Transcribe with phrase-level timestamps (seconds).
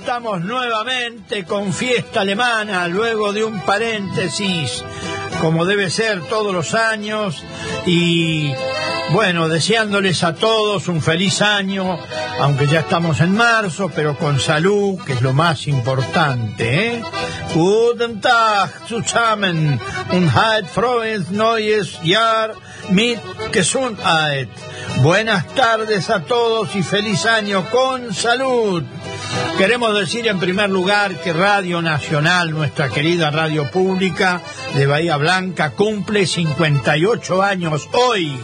[0.00, 4.82] estamos nuevamente con fiesta alemana, luego de un paréntesis,
[5.42, 7.44] como debe ser todos los años,
[7.84, 8.50] y
[9.12, 11.98] bueno, deseándoles a todos un feliz año,
[12.40, 16.94] aunque ya estamos en marzo, pero con salud, que es lo más importante.
[16.94, 17.02] ¿eh?
[17.54, 19.78] Guten Tag zusammen
[20.12, 22.54] und halt frohes neues Jahr
[22.90, 23.18] mit
[23.52, 24.48] Gesundheit.
[25.02, 28.84] Buenas tardes a todos y feliz año con salud.
[29.58, 34.40] Queremos decir en primer lugar que Radio Nacional, nuestra querida radio pública
[34.74, 38.34] de Bahía Blanca, cumple 58 años hoy,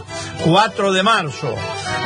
[0.45, 1.55] 4 de marzo.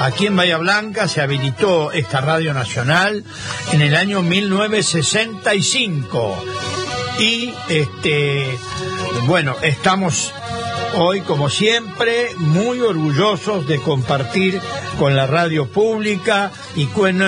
[0.01, 3.25] Aquí en Bahía Blanca se habilitó esta Radio Nacional
[3.73, 6.45] en el año 1965.
[7.19, 8.57] Y este
[9.27, 10.33] bueno, estamos
[10.95, 14.61] hoy, como siempre, muy orgullosos de compartir
[14.99, 17.19] con la radio pública y con,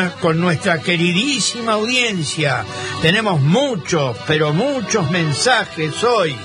[0.41, 2.65] nuestra queridísima audiencia.
[3.01, 6.37] Tenemos muchos, pero muchos mensajes hoy.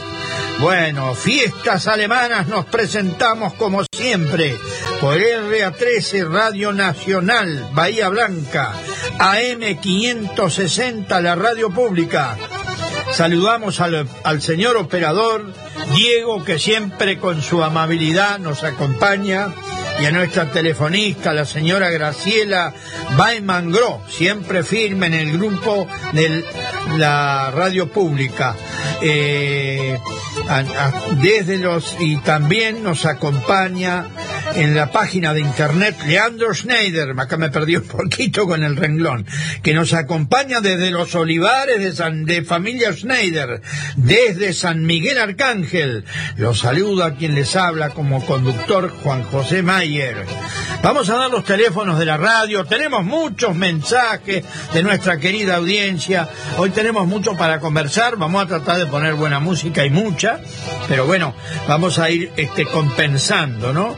[0.59, 4.57] Bueno, fiestas alemanas nos presentamos como siempre
[4.99, 8.73] por RA13 Radio Nacional, Bahía Blanca,
[9.19, 12.35] AM560, la radio pública.
[13.13, 19.53] Saludamos al, al señor operador Diego, que siempre con su amabilidad nos acompaña,
[19.99, 22.73] y a nuestra telefonista, la señora Graciela
[23.15, 26.43] Baimangro, siempre firme en el grupo de
[26.97, 28.55] la radio pública.
[29.01, 29.97] Eh,
[31.21, 34.07] desde los y también nos acompaña
[34.55, 39.25] en la página de internet Leandro Schneider, acá me perdí un poquito con el renglón,
[39.61, 43.61] que nos acompaña desde los olivares de, San, de familia Schneider,
[43.95, 46.05] desde San Miguel Arcángel.
[46.37, 49.61] Los saluda quien les habla como conductor Juan José
[50.83, 54.43] Vamos a dar los teléfonos de la radio, tenemos muchos mensajes
[54.73, 59.39] de nuestra querida audiencia, hoy tenemos mucho para conversar, vamos a tratar de poner buena
[59.39, 60.39] música y mucha,
[60.87, 61.33] pero bueno,
[61.67, 63.95] vamos a ir este, compensando, ¿no?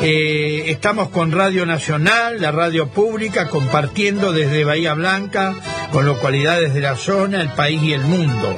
[0.00, 5.54] Eh, estamos con Radio Nacional, la radio pública, compartiendo desde Bahía Blanca
[5.92, 8.54] con localidades de la zona, el país y el mundo.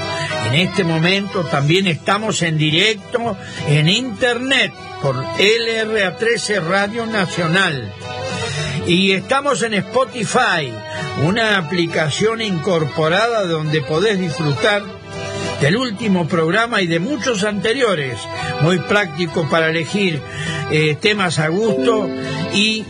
[0.47, 3.37] En este momento también estamos en directo
[3.69, 7.93] en Internet por LRA13 Radio Nacional.
[8.87, 10.73] Y estamos en Spotify,
[11.25, 14.83] una aplicación incorporada donde podés disfrutar
[15.61, 18.19] del último programa y de muchos anteriores,
[18.63, 20.21] muy práctico para elegir
[20.71, 22.09] eh, temas a gusto
[22.55, 22.85] y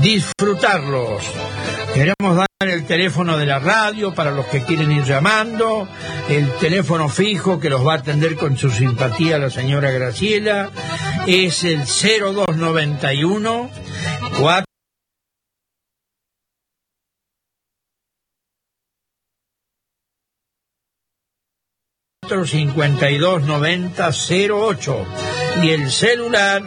[0.00, 1.22] disfrutarlos.
[1.94, 5.88] Queremos dar el teléfono de la radio para los que quieren ir llamando,
[6.28, 10.70] el teléfono fijo que los va a atender con su simpatía la señora Graciela,
[11.26, 13.70] es el 0291
[14.40, 14.64] 4
[22.46, 24.10] 52 90
[24.50, 25.06] 08
[25.62, 26.62] y el celular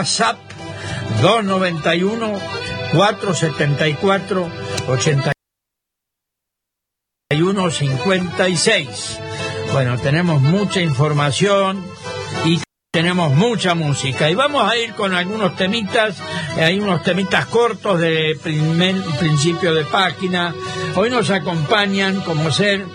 [0.00, 0.38] WhatsApp
[1.20, 2.40] 291
[2.92, 4.50] 474
[4.88, 9.20] 81 56
[9.72, 11.84] bueno, tenemos mucha información
[12.46, 14.30] y tenemos mucha música.
[14.30, 16.16] Y vamos a ir con algunos temitas,
[16.56, 18.38] hay unos temitas cortos de
[19.18, 20.54] principio de página.
[20.96, 22.86] Hoy nos acompañan como ser,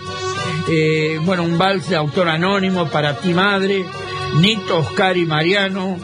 [0.68, 3.86] eh, bueno, un vals de autor anónimo para ti madre,
[4.40, 5.98] Nito, Oscar y Mariano,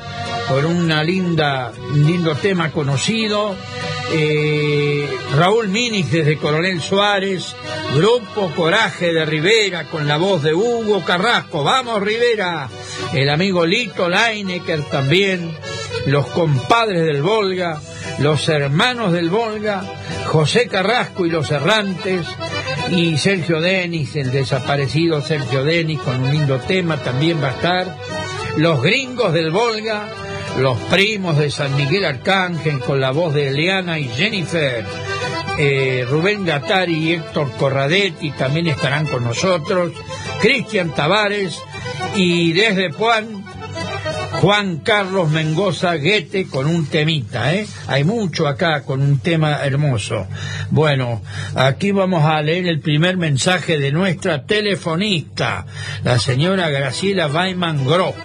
[0.52, 3.56] por una linda, un lindo tema conocido.
[4.12, 7.56] Eh, Raúl Minix desde Coronel Suárez,
[7.94, 12.68] Grupo Coraje de Rivera con la voz de Hugo Carrasco, vamos Rivera,
[13.14, 15.56] el amigo Lito Leinecker también,
[16.04, 17.80] los compadres del Volga,
[18.18, 19.82] los hermanos del Volga,
[20.26, 22.26] José Carrasco y los errantes,
[22.90, 27.96] y Sergio Denis, el desaparecido Sergio Denis con un lindo tema también va a estar,
[28.58, 30.12] los gringos del Volga,
[30.58, 34.84] los primos de San Miguel Arcángel con la voz de Eliana y Jennifer,
[35.58, 39.92] eh, Rubén Gatari y Héctor Corradetti también estarán con nosotros,
[40.40, 41.58] Cristian Tavares
[42.14, 43.44] y desde Juan,
[44.40, 47.66] Juan Carlos Mengoza Guete con un temita, ¿eh?
[47.86, 50.26] Hay mucho acá con un tema hermoso.
[50.70, 51.22] Bueno,
[51.54, 55.66] aquí vamos a leer el primer mensaje de nuestra telefonista,
[56.04, 58.16] la señora Graciela Weiman Groff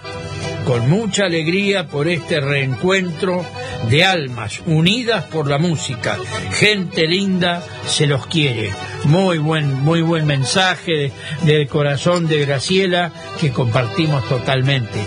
[0.68, 3.42] con mucha alegría por este reencuentro
[3.88, 6.18] de almas unidas por la música.
[6.52, 8.70] Gente linda se los quiere.
[9.04, 11.10] Muy buen, muy buen mensaje
[11.44, 14.98] del corazón de Graciela que compartimos totalmente.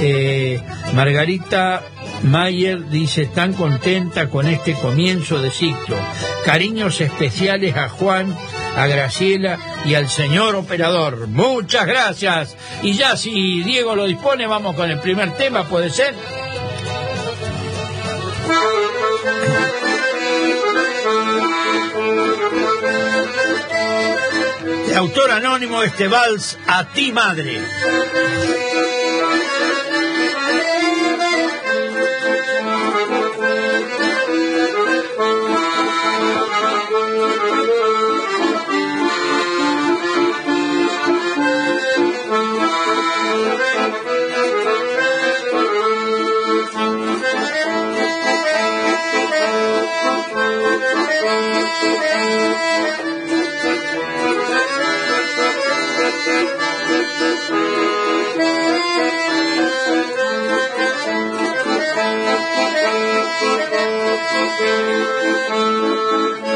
[0.00, 0.62] Eh,
[0.94, 1.82] Margarita
[2.22, 5.96] Mayer dice, tan contenta con este comienzo de ciclo.
[6.46, 8.34] Cariños especiales a Juan,
[8.76, 11.26] a Graciela y al señor operador.
[11.28, 12.56] Muchas gracias.
[12.82, 16.14] Y ya si Diego lo dispone, vamos con el primer tema, ¿puede ser?
[24.86, 27.60] De autor anónimo este vals a ti madre.
[65.48, 66.51] Con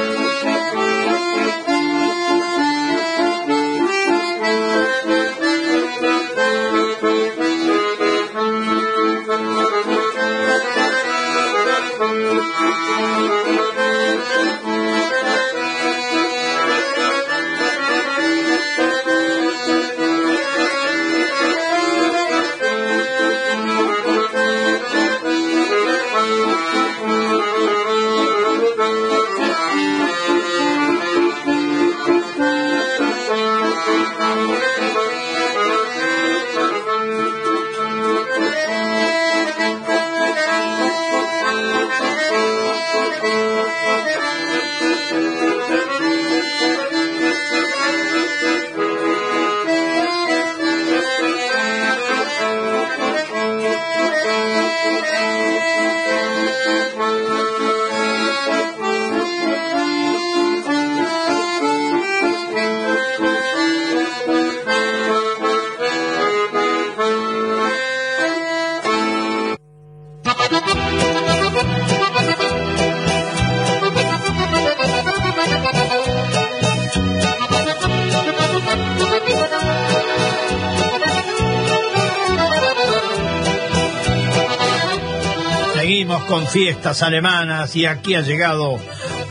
[86.56, 88.78] fiestas alemanas y aquí ha llegado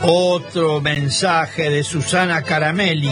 [0.02, 3.10] otro mensaje de Susana Caramelli,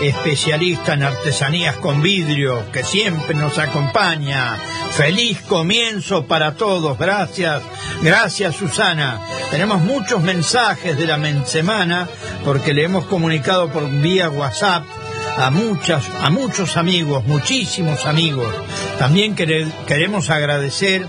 [0.00, 4.56] especialista en artesanías con vidrio, que siempre nos acompaña.
[4.92, 7.60] Feliz comienzo para todos, gracias,
[8.00, 9.20] gracias Susana.
[9.50, 12.08] Tenemos muchos mensajes de la semana
[12.46, 14.84] porque le hemos comunicado por vía WhatsApp
[15.36, 18.52] a muchas, a muchos amigos, muchísimos amigos.
[18.98, 21.06] También queremos agradecer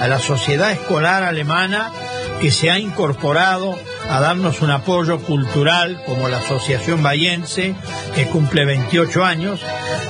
[0.00, 1.90] a la Sociedad Escolar Alemana
[2.40, 3.78] que se ha incorporado
[4.10, 7.74] a darnos un apoyo cultural como la Asociación Bayense,
[8.14, 9.60] que cumple 28 años.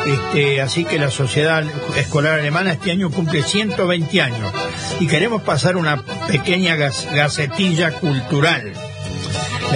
[0.05, 1.65] Este, así que la Sociedad
[1.97, 4.53] Escolar Alemana este año cumple 120 años.
[5.01, 8.73] Y queremos pasar una pequeña gacetilla cultural.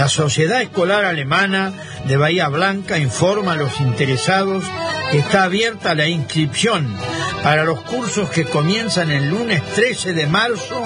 [0.01, 1.75] La Sociedad Escolar Alemana
[2.07, 4.65] de Bahía Blanca informa a los interesados
[5.11, 6.97] que está abierta la inscripción
[7.43, 10.83] para los cursos que comienzan el lunes 13 de marzo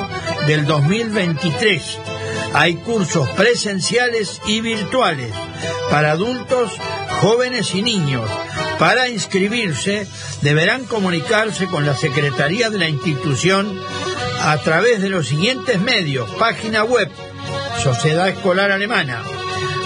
[0.48, 2.00] del 2023.
[2.54, 5.30] Hay cursos presenciales y virtuales
[5.92, 6.72] para adultos,
[7.20, 8.28] jóvenes y niños.
[8.80, 10.08] Para inscribirse
[10.42, 13.80] deberán comunicarse con la Secretaría de la institución
[14.40, 17.08] a través de los siguientes medios, página web,
[17.84, 19.22] Sociedad Escolar Alemana,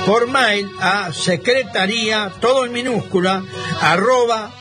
[0.06, 3.42] por mail a secretaría, todo en minúscula,
[3.80, 4.52] arroba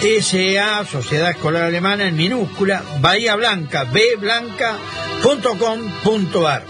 [0.00, 6.64] SA, Sociedad Escolar Alemana en minúscula, Bahía Blanca, bblanca.com.ar.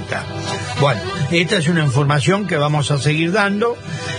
[0.80, 3.76] Bueno, esta es una información que vamos a seguir dando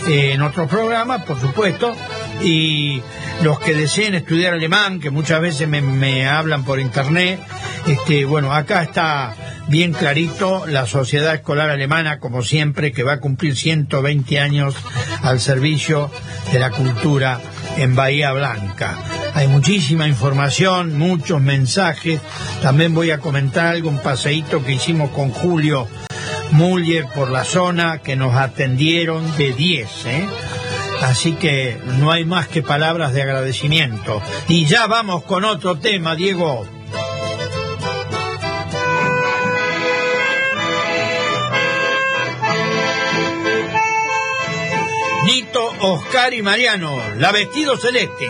[0.08, 1.96] eh, en otros programas, por supuesto,
[2.42, 3.02] y
[3.42, 7.40] los que deseen estudiar alemán, que muchas veces me, hablan por internet,
[7.88, 9.36] este, bueno, acá está
[9.68, 14.76] bien clarito la Sociedad Escolar Alemana, como siempre, que va a cumplir 120 años
[15.22, 16.12] al servicio
[16.52, 17.40] de la cultura
[17.78, 18.98] en Bahía Blanca.
[19.34, 22.22] Hay muchísima información, muchos mensajes.
[22.62, 25.88] También voy a comentar algo, un paseíto que hicimos con Julio
[26.52, 30.06] Muller por la zona, que nos atendieron de 10.
[30.06, 30.28] ¿eh?
[31.02, 34.22] Así que no hay más que palabras de agradecimiento.
[34.48, 36.68] Y ya vamos con otro tema, Diego.
[45.80, 48.30] Oscar y Mariano, la vestido celeste.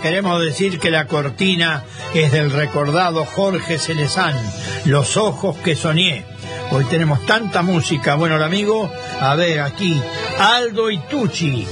[0.00, 1.82] Queremos decir que la cortina
[2.14, 4.34] es del recordado Jorge Celezán,
[4.84, 6.24] Los ojos que soñé.
[6.70, 8.14] Hoy tenemos tanta música.
[8.14, 8.90] Bueno, el amigo,
[9.20, 10.00] a ver, aquí,
[10.38, 11.66] Aldo y Tucci.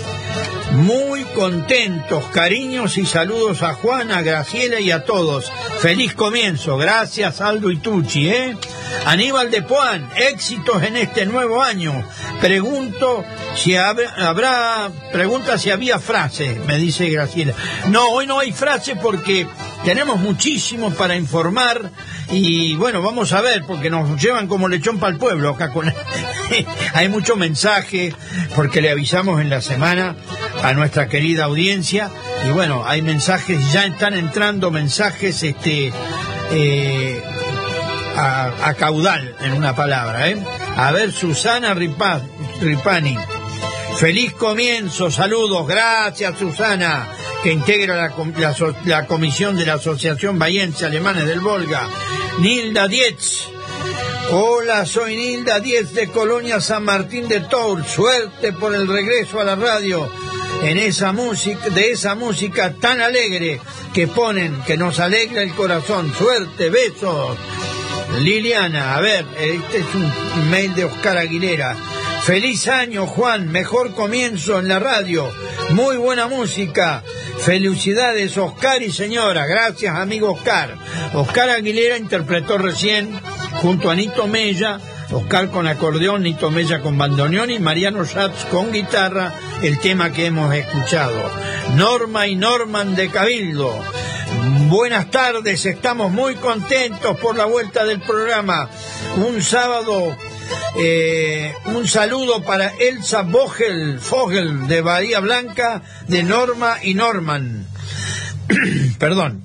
[0.73, 5.50] Muy contentos, cariños y saludos a Juana, Graciela y a todos.
[5.80, 6.78] Feliz comienzo.
[6.78, 8.56] Gracias, Aldo y Tucci, ¿eh?
[9.06, 12.04] Aníbal de Puan, éxitos en este nuevo año.
[12.40, 13.25] Pregunto
[13.57, 17.52] si habrá, pregunta si había frase, me dice Graciela.
[17.88, 19.47] No, hoy no hay frase porque
[19.85, 21.90] tenemos muchísimo para informar
[22.30, 25.92] y bueno, vamos a ver, porque nos llevan como lechón para el pueblo acá con...
[26.95, 28.14] hay mucho mensaje,
[28.54, 30.14] porque le avisamos en la semana
[30.62, 32.11] a nuestra querida audiencia
[32.47, 35.92] y bueno, hay mensajes, ya están entrando mensajes este
[36.52, 37.23] eh,
[38.16, 40.37] a, caudal, en una palabra, ¿eh?
[40.78, 43.18] A ver, Susana Ripani.
[43.99, 47.08] Feliz comienzo, saludos, gracias Susana,
[47.42, 51.88] que integra la, comisión de la Asociación Bayense Alemanes del Volga.
[52.38, 53.49] Nilda Dietz.
[54.30, 57.90] Hola, soy Nilda Dietz de Colonia San Martín de Tours.
[57.90, 60.08] Suerte por el regreso a la radio
[60.62, 63.61] en esa música, de esa música tan alegre
[63.92, 66.14] que ponen, que nos alegra el corazón.
[66.16, 67.37] Suerte, besos.
[68.16, 71.76] Liliana, a ver, este es un mail de Oscar Aguilera.
[72.22, 73.50] Feliz año, Juan.
[73.50, 75.30] Mejor comienzo en la radio.
[75.70, 77.02] Muy buena música.
[77.38, 79.46] Felicidades, Oscar y señora.
[79.46, 80.74] Gracias, amigo Oscar.
[81.14, 83.18] Oscar Aguilera interpretó recién,
[83.62, 84.78] junto a Nito Mella,
[85.10, 90.26] Oscar con acordeón, Nito Mella con bandoneón y Mariano Schatz con guitarra, el tema que
[90.26, 91.30] hemos escuchado.
[91.76, 93.74] Norma y Norman de Cabildo.
[94.68, 98.68] Buenas tardes, estamos muy contentos por la vuelta del programa.
[99.16, 100.14] Un sábado
[100.76, 107.66] eh, un saludo para Elsa Vogel, Fogel de Bahía Blanca, de Norma y Norman.
[108.98, 109.42] Perdón.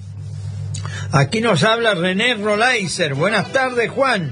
[1.14, 3.14] Aquí nos habla René Rolaiser.
[3.14, 4.30] Buenas tardes, Juan.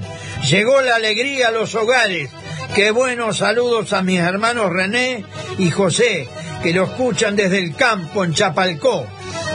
[0.50, 2.28] Llegó la alegría a los hogares.
[2.74, 5.24] Qué buenos saludos a mis hermanos René
[5.56, 6.28] y José,
[6.62, 9.06] que lo escuchan desde el campo en Chapalcó.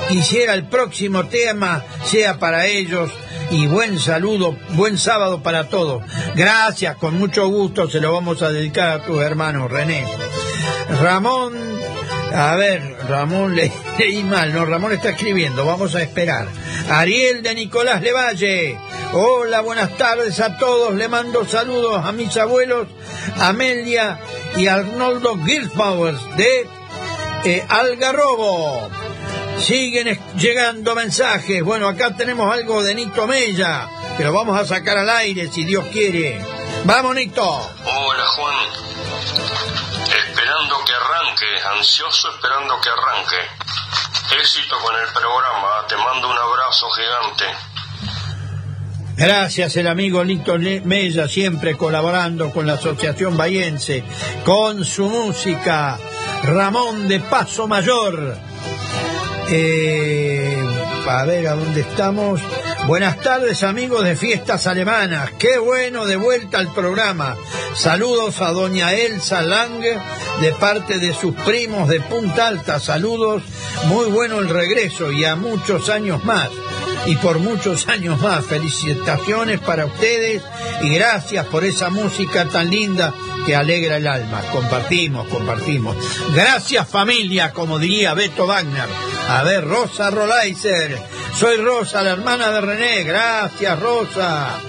[0.10, 3.12] Quisiera el próximo tema sea para ellos
[3.50, 6.04] y buen saludo, buen sábado para todos.
[6.36, 10.06] Gracias, con mucho gusto se lo vamos a dedicar a tus hermanos, René.
[11.02, 11.54] Ramón,
[12.34, 13.56] a ver, Ramón
[13.98, 16.48] leí mal, no, Ramón está escribiendo, vamos a esperar.
[16.90, 18.78] Ariel de Nicolás Levalle,
[19.14, 22.88] hola, buenas tardes a todos, le mando saludos a mis abuelos,
[23.38, 24.20] Amelia
[24.56, 26.68] y Arnoldo Gilfowers de
[27.44, 28.90] eh, Algarrobo.
[29.60, 31.64] Siguen llegando mensajes.
[31.64, 35.66] Bueno, acá tenemos algo de Nito Mella, que lo vamos a sacar al aire si
[35.66, 36.40] Dios quiere.
[36.86, 37.44] Vamos, Nito.
[37.44, 38.56] Hola, Juan.
[40.06, 41.46] Esperando que arranque,
[41.78, 44.40] ansioso esperando que arranque.
[44.42, 47.46] Éxito con el programa, te mando un abrazo gigante.
[49.18, 54.04] Gracias el amigo Lito Mella, siempre colaborando con la Asociación Bayense,
[54.46, 55.98] con su música.
[56.44, 58.38] Ramón de Paso Mayor.
[59.50, 60.58] Eh,
[61.08, 62.42] a ver a dónde estamos.
[62.86, 65.32] Buenas tardes amigos de Fiestas Alemanas.
[65.40, 67.38] Qué bueno de vuelta al programa.
[67.76, 69.98] Saludos a doña Elsa Lange
[70.42, 72.80] de parte de sus primos de Punta Alta.
[72.82, 73.44] Saludos,
[73.86, 76.50] muy bueno el regreso y a muchos años más
[77.06, 78.46] y por muchos años más.
[78.46, 80.44] Felicitaciones para ustedes
[80.82, 83.14] y gracias por esa música tan linda
[83.46, 84.42] que alegra el alma.
[84.52, 85.96] Compartimos, compartimos.
[86.34, 89.17] Gracias familia, como diría Beto Wagner.
[89.30, 90.98] A ver, Rosa Rolaiser.
[91.36, 93.04] Soy Rosa, la hermana de René.
[93.04, 94.60] Gracias, Rosa.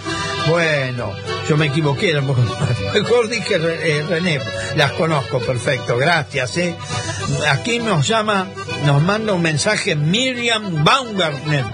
[0.48, 1.12] Bueno,
[1.48, 2.14] yo me equivoqué,
[2.94, 4.40] mejor dije eh, René,
[4.76, 6.56] las conozco, perfecto, gracias.
[6.56, 6.74] ¿eh?
[7.50, 8.46] Aquí nos llama,
[8.86, 11.64] nos manda un mensaje Miriam Baumgartner,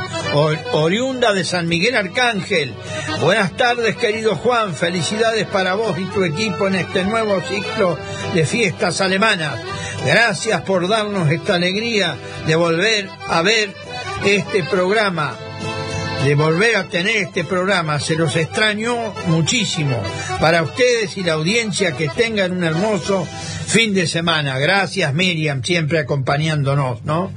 [0.72, 2.74] oriunda de San Miguel Arcángel.
[3.20, 7.98] Buenas tardes, querido Juan, felicidades para vos y tu equipo en este nuevo ciclo
[8.34, 9.58] de fiestas alemanas.
[10.04, 12.16] Gracias por darnos esta alegría
[12.46, 13.74] de volver a ver
[14.24, 15.36] este programa
[16.24, 18.00] de volver a tener este programa.
[18.00, 20.02] Se los extrañó muchísimo.
[20.40, 23.26] Para ustedes y la audiencia que tengan un hermoso
[23.66, 24.58] fin de semana.
[24.58, 27.30] Gracias Miriam, siempre acompañándonos, ¿no?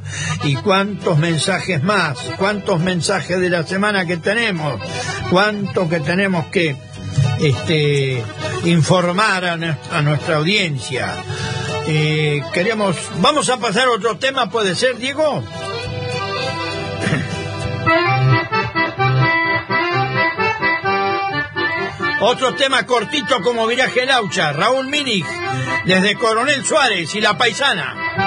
[0.44, 4.80] Y cuántos mensajes más, cuántos mensajes de la semana que tenemos,
[5.30, 6.76] cuánto que tenemos que
[7.42, 8.24] este,
[8.66, 11.14] informar a, nuestra audiencia.
[11.88, 15.44] Eh, queremos, vamos a pasar a otro tema, puede ser, Diego.
[22.20, 25.26] Otro tema cortito como Viraje Laucha, Raúl Minich,
[25.86, 28.27] desde Coronel Suárez y La Paisana.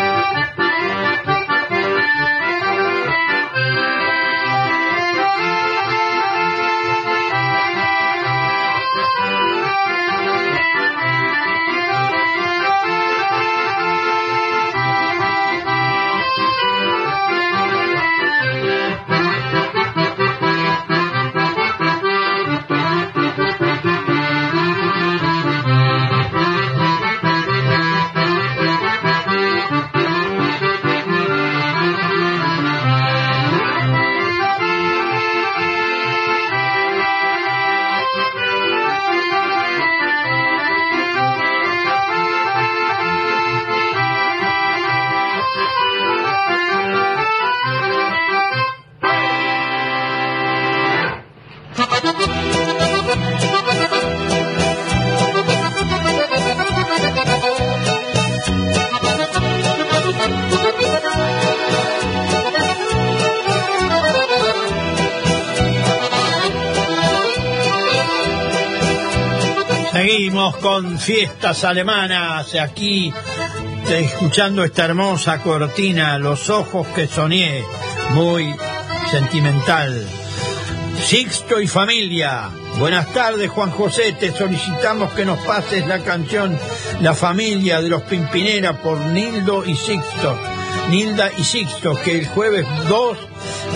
[71.00, 73.12] Fiestas alemanas aquí,
[73.88, 77.64] escuchando esta hermosa cortina, Los ojos que soñé,
[78.10, 78.54] muy
[79.10, 80.06] sentimental.
[81.04, 82.50] Sixto y familia.
[82.78, 84.12] Buenas tardes, Juan José.
[84.12, 86.56] Te solicitamos que nos pases la canción
[87.00, 90.38] La familia de los Pimpinera por Nildo y Sixto.
[90.90, 93.18] Nilda y Sixto, que el jueves 2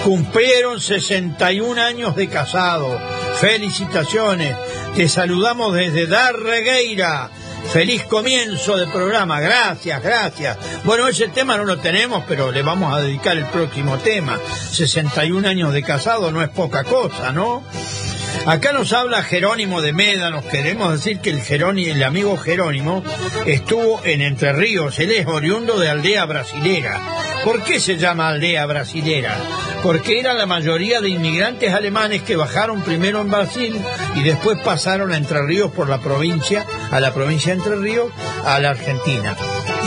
[0.04, 3.00] cumplieron 61 años de casado.
[3.40, 4.56] Felicitaciones.
[4.96, 7.28] Te saludamos desde Darregueira.
[7.72, 10.57] Feliz comienzo de programa, gracias, gracias.
[10.85, 14.38] Bueno, ese tema no lo tenemos, pero le vamos a dedicar el próximo tema.
[14.70, 17.64] 61 años de casado no es poca cosa, ¿no?
[18.46, 23.02] Acá nos habla Jerónimo de Médanos, queremos decir que el, Jerónimo, el amigo Jerónimo
[23.46, 27.00] estuvo en Entre Ríos, él es oriundo de aldea brasilera.
[27.42, 29.35] ¿Por qué se llama aldea brasilera?
[29.83, 33.80] Porque era la mayoría de inmigrantes alemanes que bajaron primero en Brasil
[34.14, 38.12] y después pasaron a Entre Ríos por la provincia, a la provincia de Entre Ríos,
[38.44, 39.35] a la Argentina.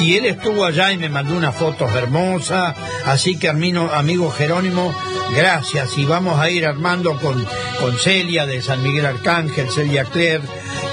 [0.02, 4.94] Y él estuvo allá y me mandó unas fotos hermosas, así que amigo Jerónimo,
[5.36, 5.98] gracias.
[5.98, 7.44] Y vamos a ir armando con,
[7.80, 10.44] con Celia de San Miguel Arcángel, Celia Claire,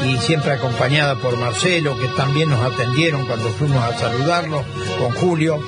[0.05, 4.65] y siempre acompañada por Marcelo, que también nos atendieron cuando fuimos a saludarlo,
[4.99, 5.61] con Julio.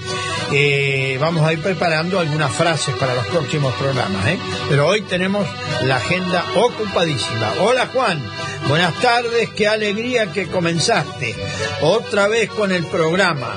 [0.53, 4.39] Eh, vamos a ir preparando algunas frases para los próximos programas, ¿eh?
[4.69, 5.47] pero hoy tenemos
[5.83, 7.53] la agenda ocupadísima.
[7.61, 8.23] Hola Juan,
[8.69, 11.35] buenas tardes, qué alegría que comenzaste
[11.81, 13.57] otra vez con el programa.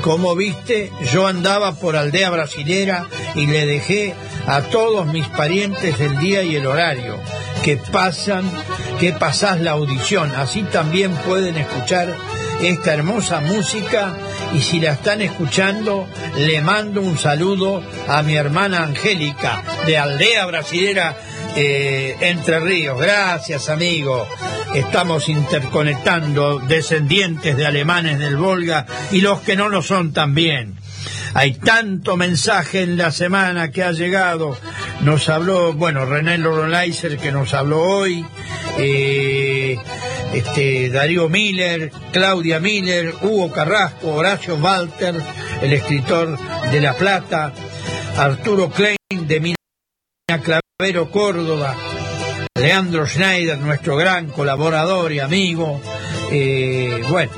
[0.00, 4.14] Como viste, yo andaba por aldea brasilera y le dejé
[4.46, 7.20] a todos mis parientes el día y el horario.
[7.62, 8.50] que pasan,
[8.98, 10.32] que pasás la audición.
[10.34, 12.16] Así también pueden escuchar
[12.62, 14.14] esta hermosa música
[14.54, 20.46] y si la están escuchando, le mando un saludo a mi hermana Angélica de Aldea
[20.46, 21.16] Brasilera
[21.56, 22.98] eh, Entre Ríos.
[23.00, 24.28] Gracias, amigo.
[24.74, 30.76] Estamos interconectando descendientes de alemanes del Volga y los que no lo son también.
[31.34, 34.56] Hay tanto mensaje en la semana que ha llegado.
[35.02, 38.24] Nos habló, bueno, René Loronleiser que nos habló hoy.
[38.78, 39.76] Eh,
[40.32, 45.14] este, Darío Miller, Claudia Miller, Hugo Carrasco, Horacio Walter,
[45.60, 46.38] el escritor
[46.70, 47.52] de La Plata,
[48.16, 49.56] Arturo Klein de Mina
[50.42, 51.76] Clavero Córdoba,
[52.54, 55.80] Leandro Schneider, nuestro gran colaborador y amigo,
[56.30, 57.32] eh, bueno,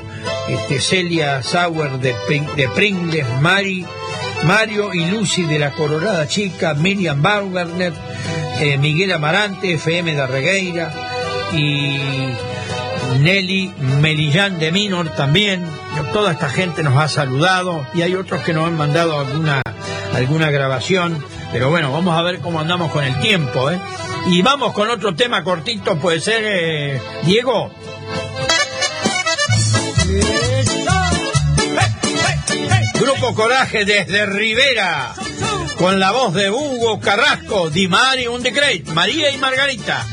[0.47, 2.13] este, Celia Sauer de,
[2.55, 3.85] de Pringles, Mari,
[4.43, 7.93] Mario y Lucy de la Colorada Chica, Miriam Baumgartner,
[8.59, 10.93] eh, Miguel Amarante, FM de Regueira
[11.53, 11.97] y
[13.19, 15.65] Nelly Melillán de Minor también.
[16.13, 19.61] Toda esta gente nos ha saludado y hay otros que nos han mandado alguna,
[20.13, 21.23] alguna grabación.
[21.51, 23.71] Pero bueno, vamos a ver cómo andamos con el tiempo.
[23.71, 23.79] ¿eh?
[24.27, 27.71] Y vamos con otro tema cortito, puede ser, eh, Diego.
[32.99, 35.13] Grupo Coraje desde Rivera,
[35.77, 40.05] con la voz de Hugo Carrasco, Di Mari un decreto, María y Margarita.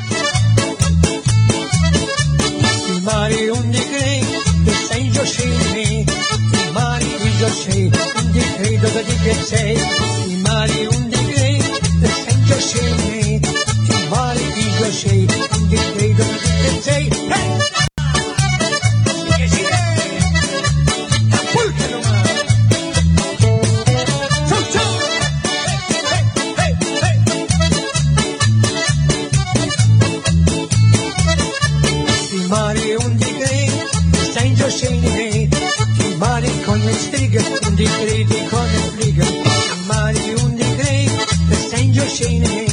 [2.89, 7.85] Di Mari un decreto, de sei io scemi, Di Mari io sei,
[8.17, 9.79] un decreto da di che sei,
[10.27, 14.45] Di Mari un decreto, de sei io scemi, Di Mari
[14.81, 15.93] io sei, un decreto
[34.55, 35.49] da di che sei, hey!
[37.75, 39.25] di credi con il frigo,
[39.87, 41.11] mari un di credi,
[41.49, 42.65] per San scene,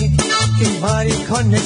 [0.58, 1.60] che mari con il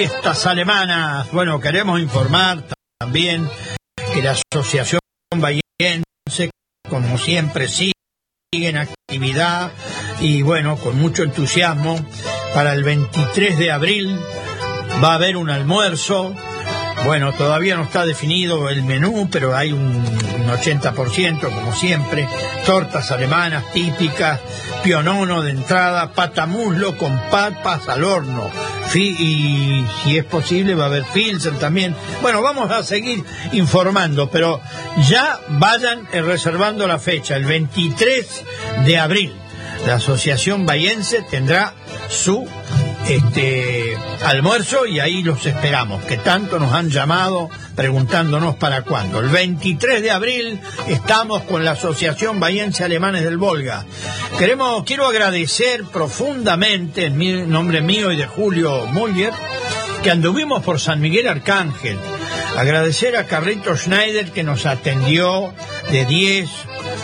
[0.00, 1.30] fiestas alemanas.
[1.30, 2.64] Bueno, queremos informar
[2.98, 3.46] también
[4.14, 5.00] que la Asociación
[5.36, 6.50] Bayense,
[6.88, 7.92] como siempre, sigue
[8.50, 9.70] en actividad
[10.18, 12.02] y bueno, con mucho entusiasmo.
[12.54, 14.18] Para el 23 de abril
[15.04, 16.34] va a haber un almuerzo
[17.04, 20.04] bueno, todavía no está definido el menú, pero hay un,
[20.50, 22.28] 80%, como siempre.
[22.66, 24.40] Tortas alemanas típicas,
[24.82, 28.50] pionono de entrada, patamuslo con papas al horno.
[28.94, 31.94] y si es posible va a haber filsen también.
[32.22, 34.60] Bueno, vamos a seguir informando, pero
[35.08, 38.44] ya vayan reservando la fecha, el 23
[38.84, 39.32] de abril.
[39.86, 41.72] La Asociación Bayense tendrá
[42.08, 42.46] su
[43.14, 49.20] este almuerzo y ahí los esperamos, que tanto nos han llamado preguntándonos para cuándo.
[49.20, 53.84] El 23 de abril estamos con la Asociación Bahiense Alemanes del Volga.
[54.38, 59.32] Queremos, quiero agradecer profundamente en nombre mío y de Julio Muller
[60.02, 61.98] que anduvimos por San Miguel Arcángel.
[62.56, 65.52] Agradecer a Carrito Schneider que nos atendió
[65.90, 66.48] de 10,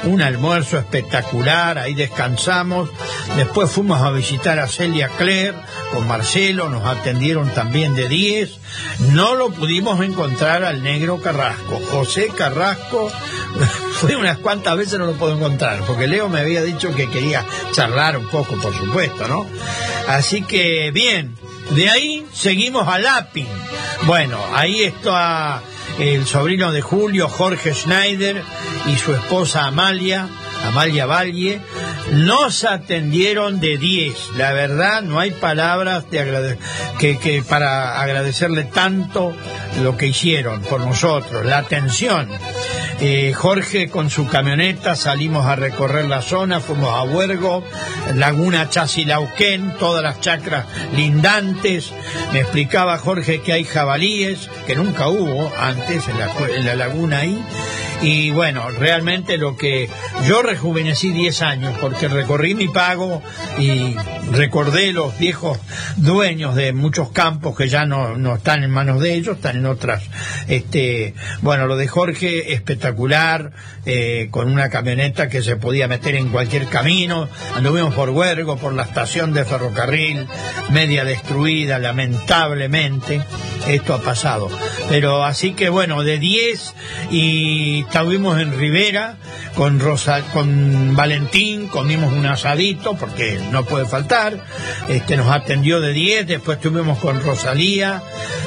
[0.07, 2.91] un almuerzo espectacular, ahí descansamos.
[3.37, 5.55] Después fuimos a visitar a Celia Claire
[5.93, 8.51] con Marcelo, nos atendieron también de 10.
[9.13, 11.81] No lo pudimos encontrar al negro Carrasco.
[11.91, 13.11] José Carrasco,
[14.01, 17.45] fue unas cuantas veces no lo puedo encontrar, porque Leo me había dicho que quería
[17.73, 19.47] charlar un poco, por supuesto, ¿no?
[20.09, 21.37] Así que bien,
[21.71, 23.49] de ahí seguimos a Lapin.
[24.07, 25.63] Bueno, ahí está
[25.99, 28.43] el sobrino de Julio, Jorge Schneider,
[28.87, 30.29] y su esposa Amalia,
[30.67, 31.61] Amalia Valle,
[32.13, 34.15] Nos atendieron de 10.
[34.37, 36.59] La verdad, no hay palabras de agrade-
[37.01, 39.35] que, que para agradecerle tanto
[39.83, 42.29] lo que hicieron por nosotros, la atención.
[43.35, 47.63] Jorge con su camioneta salimos a recorrer la zona, fuimos a Huergo,
[48.15, 51.93] Laguna Chasilauquén, todas las chacras lindantes.
[52.33, 57.19] Me explicaba Jorge que hay jabalíes, que nunca hubo antes en la, en la laguna
[57.19, 57.39] ahí.
[58.03, 59.89] Y bueno, realmente lo que
[60.27, 63.23] yo rejuvenecí 10 años porque recorrí mi pago
[63.59, 63.97] y
[64.33, 65.59] recordé los viejos
[65.97, 69.67] dueños de muchos campos que ya no, no están en manos de ellos, están en
[69.67, 70.03] otras.
[70.49, 73.53] Este, bueno, lo de Jorge espectacular,
[73.85, 77.29] eh, con una camioneta que se podía meter en cualquier camino.
[77.55, 80.27] Anduvimos por Huergo, por la estación de ferrocarril,
[80.71, 83.23] media destruida, lamentablemente.
[83.67, 84.49] Esto ha pasado.
[84.89, 86.75] Pero así que bueno, de 10
[87.11, 89.17] y estuvimos en Rivera
[89.55, 94.39] con Rosa, con Valentín, comimos un asadito porque no puede faltar.
[94.89, 98.03] Este nos atendió de 10, después estuvimos con Rosalía,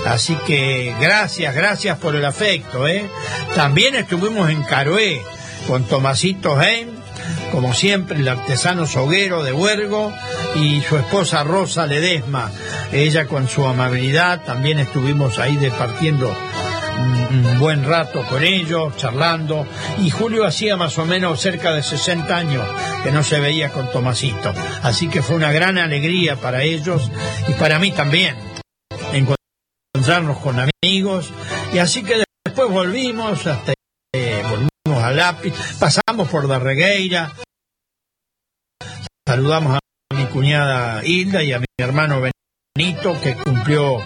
[0.06, 3.10] así que gracias, gracias por el afecto, ¿eh?
[3.56, 5.22] También estuvimos en Caroé
[5.68, 6.90] con Tomasito Heim,
[7.52, 10.14] como siempre, el artesano soguero de Huergo
[10.56, 12.52] y su esposa Rosa Ledesma.
[12.92, 16.36] Ella con su amabilidad, también estuvimos ahí departiendo
[16.98, 19.66] un, buen rato con ellos, charlando.
[20.00, 22.66] Y Julio hacía más o menos cerca de 60 años
[23.04, 24.54] que no se veía con Tomasito.
[24.84, 27.10] Así que fue una gran alegría para ellos
[27.48, 28.36] y para mí también
[29.14, 31.32] encontrarnos con amigos.
[31.74, 33.74] Y así que después volvimos hasta
[34.14, 37.32] eh, volvimos a Lápiz, pasamos por Darregueira,
[39.28, 42.20] saludamos a mi cuñada Hilda y a mi hermano
[42.76, 44.02] Benito, que cumplió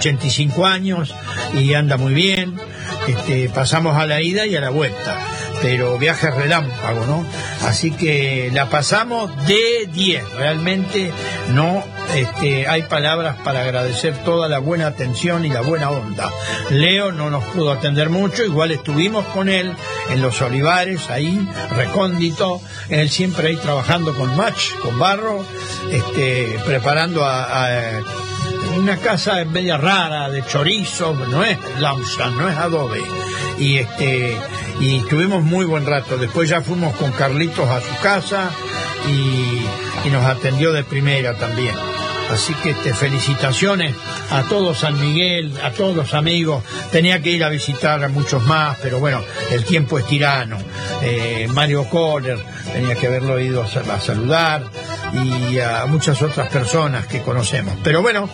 [0.00, 1.14] 85 años
[1.52, 2.58] y anda muy bien.
[3.06, 5.18] Este, pasamos a la ida y a la vuelta,
[5.62, 7.26] pero viaje relámpago, ¿no?
[7.66, 11.10] Así que la pasamos de 10, realmente
[11.52, 16.30] no este, hay palabras para agradecer toda la buena atención y la buena onda.
[16.70, 19.74] Leo no nos pudo atender mucho, igual estuvimos con él
[20.08, 21.46] en los olivares, ahí,
[21.76, 25.44] recóndito, él siempre ahí trabajando con match, con barro,
[25.90, 28.02] este, preparando a, a
[28.76, 33.02] una casa media rara de chorizo, no es lausa, no es adobe.
[33.58, 34.36] Y este
[34.80, 36.16] y tuvimos muy buen rato.
[36.16, 38.50] Después ya fuimos con Carlitos a su casa
[39.08, 39.62] y,
[40.06, 41.74] y nos atendió de primera también.
[42.32, 43.92] Así que este, felicitaciones
[44.30, 46.62] a todo San Miguel, a todos los amigos.
[46.92, 50.56] Tenía que ir a visitar a muchos más, pero bueno, el tiempo es tirano.
[51.02, 52.38] Eh, Mario Kohler,
[52.72, 54.62] tenía que haberlo ido a, sal- a saludar
[55.12, 57.76] y a muchas otras personas que conocemos.
[57.82, 58.28] Pero bueno,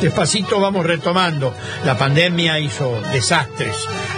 [0.00, 1.54] despacito vamos retomando.
[1.84, 3.74] La pandemia hizo desastres.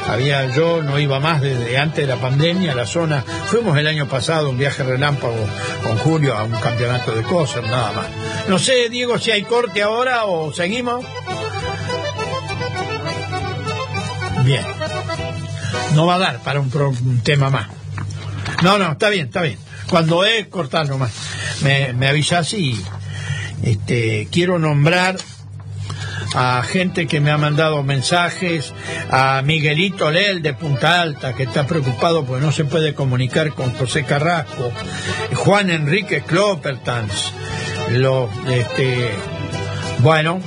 [0.08, 3.24] Había yo no iba más desde antes de la pandemia a la zona.
[3.46, 5.46] Fuimos el año pasado un viaje relámpago
[5.82, 8.06] con Julio a un campeonato de cosas, nada más.
[8.48, 11.04] No sé, Diego, si hay corte ahora o seguimos.
[14.44, 14.64] Bien.
[15.94, 17.68] No va a dar para un, un tema más.
[18.62, 19.58] No, no, está bien, está bien.
[19.88, 21.12] Cuando es, cortar nomás.
[21.62, 22.80] Me, me avisas y
[23.62, 25.16] este, quiero nombrar
[26.34, 28.72] a gente que me ha mandado mensajes,
[29.10, 33.72] a Miguelito Lel de Punta Alta, que está preocupado porque no se puede comunicar con
[33.74, 34.72] José Carrasco,
[35.34, 37.32] Juan Enrique Clopertans,
[37.90, 39.10] lo, este,
[39.98, 40.40] bueno,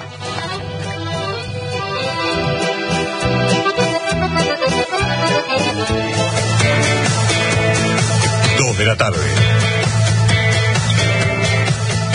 [8.85, 9.19] la tarde.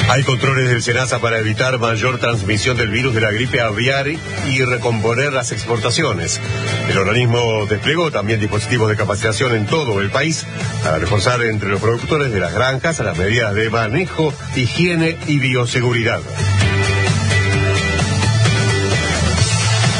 [0.08, 4.64] Hay controles del SENASA para evitar mayor transmisión del virus de la gripe aviar y
[4.64, 6.40] recomponer las exportaciones.
[6.88, 10.44] El organismo desplegó también dispositivos de capacitación en todo el país
[10.82, 16.20] para reforzar entre los productores de las granjas las medidas de manejo, higiene y bioseguridad.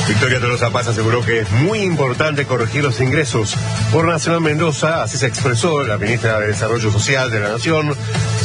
[0.09, 3.57] Victoria Tolosa Paz aseguró que es muy importante corregir los ingresos.
[3.93, 7.95] Por Nacional Mendoza, así se expresó la ministra de Desarrollo Social de la Nación,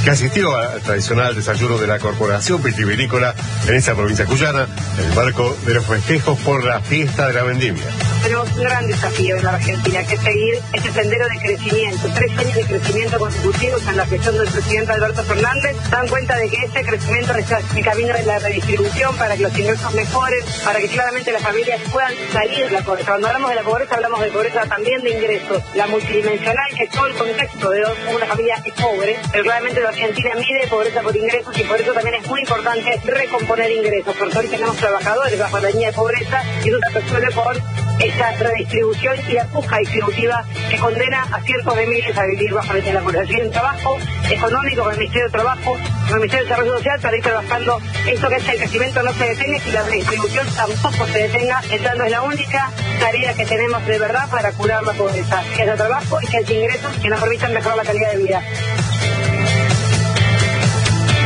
[0.04, 3.34] que asistió al tradicional desayuno de la Corporación Vitivinícola
[3.68, 4.68] en esa provincia cuyana,
[5.00, 7.86] en el marco de los festejos por la fiesta de la vendimia.
[8.24, 12.10] Tenemos un gran desafío en la Argentina, que es seguir este sendero de crecimiento.
[12.15, 16.50] Tres años de crecimiento consecutivos en la gestión del presidente Alberto Fernández dan cuenta de
[16.50, 20.80] que ese crecimiento en el camino de la redistribución para que los ingresos mejoren, para
[20.80, 21.55] que claramente las familias
[21.91, 22.84] puedan salir la.
[22.84, 25.63] Cuando hablamos de la pobreza, hablamos de pobreza también de ingresos.
[25.74, 29.89] La multidimensional, que es todo el contexto de una familia es pobre, pero claramente la
[29.89, 34.38] Argentina mide pobreza por ingresos y por eso también es muy importante recomponer ingresos, porque
[34.38, 39.16] hoy tenemos trabajadores bajo la línea de pobreza y eso se resuelve por esa redistribución
[39.28, 43.52] y la puja distributiva que condena a cientos de miles a vivir bajo la colaboración
[43.52, 43.98] trabajo
[44.30, 47.82] económico con el Ministerio de Trabajo, con el Ministerio de Desarrollo Social para ir trabajando
[48.08, 51.62] esto que es el crecimiento no se detenga y la redistribución tampoco se detenga.
[51.72, 55.76] Entrando es la única tarea que tenemos de verdad para curar la pobreza, que haya
[55.76, 58.42] trabajo y que haya ingresos que nos permitan mejorar la calidad de vida.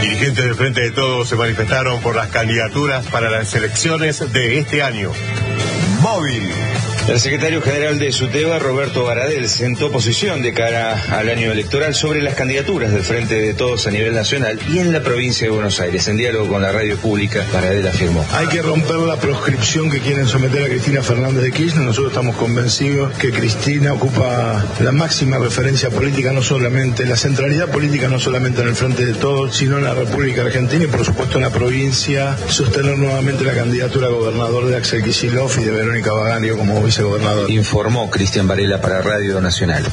[0.01, 4.81] Dirigentes del Frente de Todos se manifestaron por las candidaturas para las elecciones de este
[4.81, 5.11] año.
[6.01, 6.88] Móvil.
[7.09, 12.21] El secretario general de SUTEBA, Roberto Baradel, sentó posición de cara al año electoral sobre
[12.21, 15.79] las candidaturas del Frente de Todos a nivel nacional y en la provincia de Buenos
[15.79, 16.07] Aires.
[16.07, 18.23] En diálogo con la radio pública, Baradel afirmó.
[18.33, 21.83] Hay que romper la proscripción que quieren someter a Cristina Fernández de Kirchner.
[21.83, 28.07] Nosotros estamos convencidos que Cristina ocupa la máxima referencia política, no solamente, la centralidad política
[28.07, 31.37] no solamente en el Frente de Todos, sino en la República Argentina y por supuesto
[31.37, 36.13] en la provincia, sostener nuevamente la candidatura a gobernador de Axel Kicillof y de Verónica
[36.13, 36.79] Bagario como
[37.47, 39.85] Informó Cristian Varela para Radio Nacional.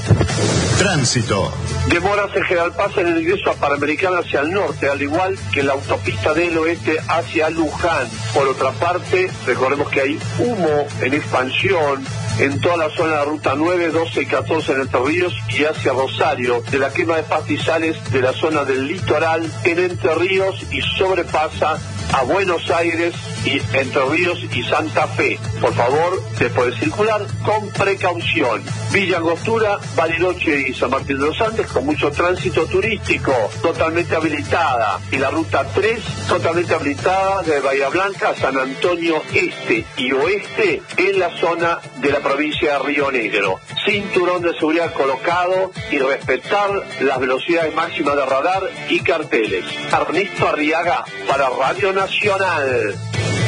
[0.79, 1.53] Tránsito.
[1.88, 5.62] Demoras en General Paz en el ingreso a Panamericana hacia el norte, al igual que
[5.62, 8.09] la autopista del oeste hacia Luján.
[8.35, 12.05] Por otra parte, recordemos que hay humo en expansión
[12.40, 15.64] en toda la zona de la ruta 9, 12 y 14 en Entre Ríos y
[15.64, 20.57] hacia Rosario, de la quema de pastizales de la zona del litoral en Entre Ríos
[20.73, 21.79] y sobrepasa
[22.12, 23.14] a Buenos Aires
[23.46, 25.38] y Entre Ríos y Santa Fe.
[25.61, 28.62] Por favor, se puede circular con precaución.
[28.92, 33.32] Villa Angostura, Bariloche y San Martín de los Andes con mucho tránsito turístico,
[33.62, 34.98] totalmente habilitada.
[35.12, 40.82] Y la ruta 3, totalmente habilitada de Bahía Blanca a San Antonio Este y Oeste
[40.96, 43.61] en la zona de la provincia de Río Negro.
[43.85, 49.64] Cinturón de seguridad colocado y respetar las velocidades máximas de radar y carteles.
[49.92, 52.96] Ernesto Arriaga para Radio Nacional.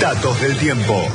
[0.00, 1.06] Datos del tiempo.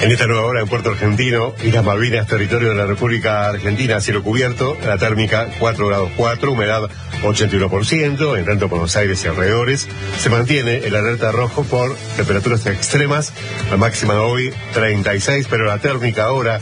[0.00, 4.22] En esta nueva hora en Puerto Argentino, Islas Malvinas, territorio de la República Argentina, cielo
[4.22, 6.88] cubierto, la térmica 4 grados 4, humedad
[7.22, 13.32] 81%, en tanto Buenos Aires y alrededores, se mantiene el alerta rojo por temperaturas extremas,
[13.70, 16.60] la máxima de hoy 36, pero la térmica ahora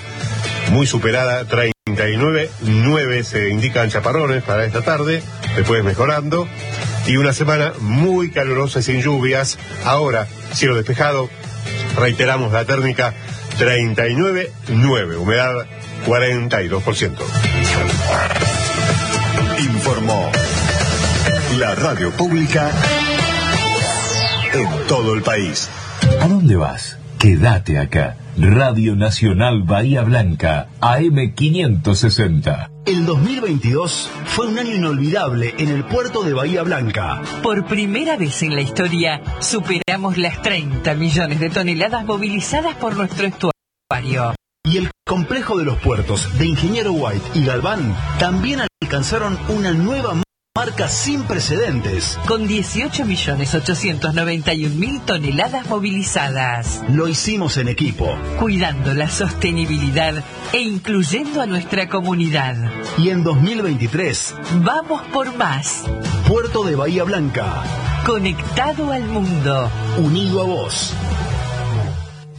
[0.71, 5.23] muy superada, 39, 9 se indican chaparrones para esta tarde,
[5.57, 6.49] después mejorando,
[7.07, 11.31] y una semana muy calurosa y sin lluvias, ahora cielo despejado,
[11.97, 13.15] reiteramos la térmica
[13.59, 15.55] 39, 9, humedad
[16.07, 17.13] 42%.
[19.59, 20.31] Informó
[21.59, 22.71] la radio pública
[24.53, 25.69] en todo el país.
[26.21, 26.97] ¿A dónde vas?
[27.19, 28.17] Quédate acá.
[28.39, 32.71] Radio Nacional Bahía Blanca, AM560.
[32.91, 37.23] El 2022 fue un año inolvidable en el puerto de Bahía Blanca.
[37.41, 43.29] Por primera vez en la historia, superamos las 30 millones de toneladas movilizadas por nuestro
[43.29, 44.35] estuario.
[44.65, 50.21] Y el complejo de los puertos de Ingeniero White y Galván también alcanzaron una nueva
[50.57, 52.19] marca sin precedentes.
[52.27, 56.83] Con 18.891.000 toneladas movilizadas.
[56.91, 58.13] Lo hicimos en equipo.
[58.39, 62.57] Cuidando la sostenibilidad e incluyendo a nuestra comunidad.
[62.99, 64.35] Y en 2023.
[64.65, 65.85] Vamos por más.
[66.27, 67.63] Puerto de Bahía Blanca.
[68.05, 69.71] Conectado al mundo.
[69.99, 70.93] Unido a vos.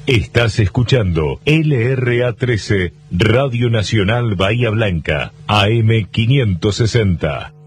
[0.05, 7.60] Estás escuchando LRA 13, Radio Nacional Bahía Blanca, AM560.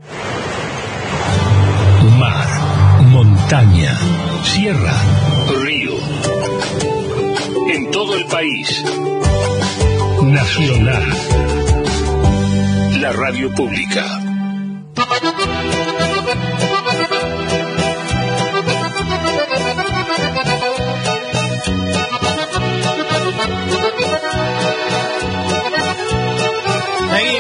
[2.19, 2.49] Mar,
[3.11, 3.99] montaña,
[4.43, 4.95] sierra,
[5.63, 5.93] río.
[7.73, 8.85] En todo el país.
[10.23, 11.05] Nacional.
[13.01, 14.05] La radio pública.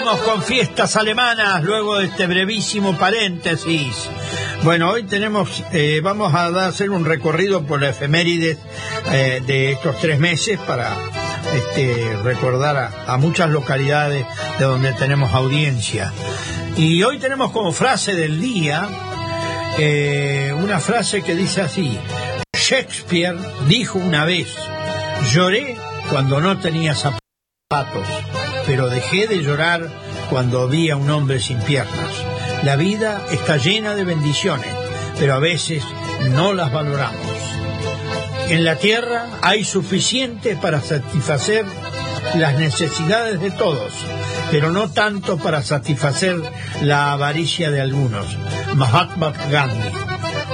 [0.05, 4.11] Con fiestas alemanas luego de este brevísimo paréntesis.
[4.63, 8.59] Bueno, hoy tenemos, eh, vamos a hacer un recorrido por la efemérides
[9.11, 10.95] eh, de estos tres meses para
[11.55, 14.27] este, recordar a, a, muchas localidades
[14.59, 16.13] de donde tenemos audiencia.
[16.77, 18.87] Y hoy tenemos como frase del día
[19.79, 21.99] eh, una frase que dice así,
[22.53, 23.37] Shakespeare
[23.67, 24.49] dijo una vez,
[25.33, 25.77] lloré
[26.11, 28.07] cuando no tenía zapatos,
[28.67, 29.89] pero dejé de llorar
[30.31, 32.11] cuando había un hombre sin piernas.
[32.63, 34.71] La vida está llena de bendiciones,
[35.19, 35.83] pero a veces
[36.31, 37.21] no las valoramos.
[38.49, 41.65] En la tierra hay suficiente para satisfacer
[42.37, 43.93] las necesidades de todos,
[44.51, 46.37] pero no tanto para satisfacer
[46.83, 48.37] la avaricia de algunos.
[48.75, 49.89] Mahatma Gandhi.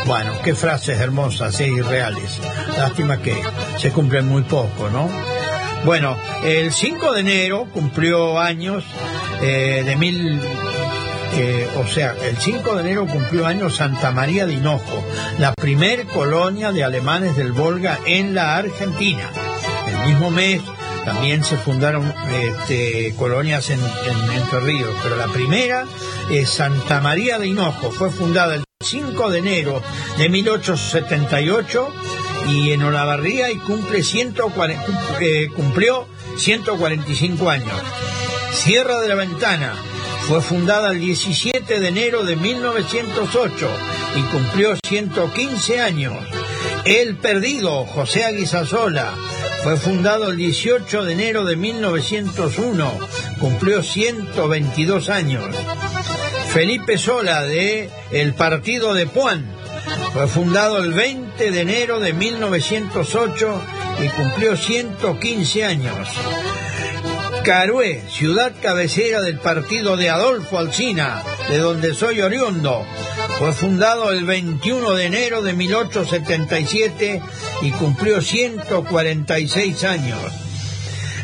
[0.07, 2.39] Bueno, qué frases hermosas y reales.
[2.77, 3.41] Lástima que
[3.79, 5.09] se cumplen muy poco, ¿no?
[5.85, 8.85] Bueno, el 5 de enero cumplió años
[9.41, 10.41] eh, de mil...
[11.35, 15.05] eh, o sea, el 5 de enero cumplió años Santa María de Hinojo,
[15.39, 19.31] la primer colonia de alemanes del Volga en la Argentina.
[19.89, 20.61] El mismo mes
[21.07, 25.87] también se fundaron este, colonias en, en Entre Ríos, pero la primera
[26.31, 29.83] es Santa María de Hinojo, fue fundada el 5 de enero
[30.19, 31.95] de 1878
[32.49, 34.85] y en Olavarría y cumple 140,
[35.21, 37.73] eh, cumplió 145 años.
[38.53, 39.75] Sierra de la Ventana
[40.27, 43.69] fue fundada el 17 de enero de 1908
[44.17, 46.15] y cumplió 115 años.
[46.85, 49.13] El Perdido, José Aguisasola,
[49.63, 52.93] fue fundado el 18 de enero de 1901,
[53.39, 55.45] cumplió 122 años.
[56.53, 59.60] Felipe Sola de El Partido de Puan,
[60.13, 63.63] fue fundado el 20 de enero de 1908
[64.03, 66.09] y cumplió 115 años.
[67.45, 72.85] Carué, ciudad cabecera del partido de Adolfo Alsina, de donde soy oriundo.
[73.39, 77.23] Fue fundado el 21 de enero de 1877
[77.63, 80.21] y cumplió 146 años.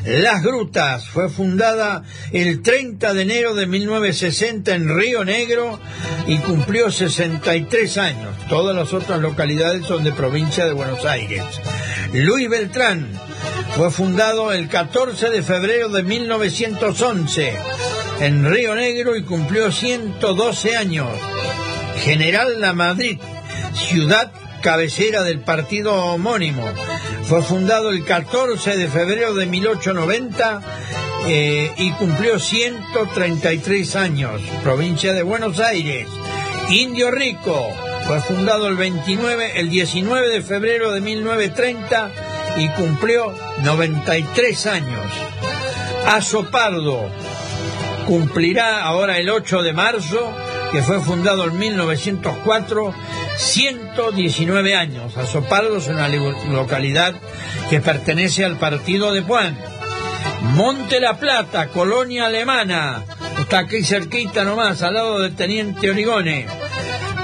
[0.06, 5.80] Las Grutas fue fundada el 30 de enero de 1960 en Río Negro
[6.28, 8.34] y cumplió 63 años.
[8.48, 11.42] Todas las otras localidades son de provincia de Buenos Aires.
[12.12, 13.08] Luis Beltrán
[13.76, 17.52] fue fundado el 14 de febrero de 1911
[18.20, 21.08] en Río Negro y cumplió 112 años.
[22.04, 23.18] General La Madrid,
[23.74, 24.30] ciudad
[24.62, 26.64] cabecera del partido homónimo.
[27.24, 30.60] Fue fundado el 14 de febrero de 1890
[31.26, 34.40] eh, y cumplió 133 años.
[34.62, 36.08] Provincia de Buenos Aires.
[36.70, 37.68] Indio Rico
[38.06, 42.10] fue fundado el 29, el 19 de febrero de 1930
[42.58, 45.06] y cumplió 93 años.
[46.06, 47.10] Azopardo
[48.06, 50.32] cumplirá ahora el 8 de marzo,
[50.72, 52.94] que fue fundado en 1904,
[53.36, 55.16] 119 años.
[55.16, 57.14] Azopardo es una localidad
[57.70, 59.56] que pertenece al partido de Puan.
[60.54, 63.04] Monte La Plata, colonia alemana,
[63.38, 66.46] está aquí cerquita nomás, al lado del Teniente Origone.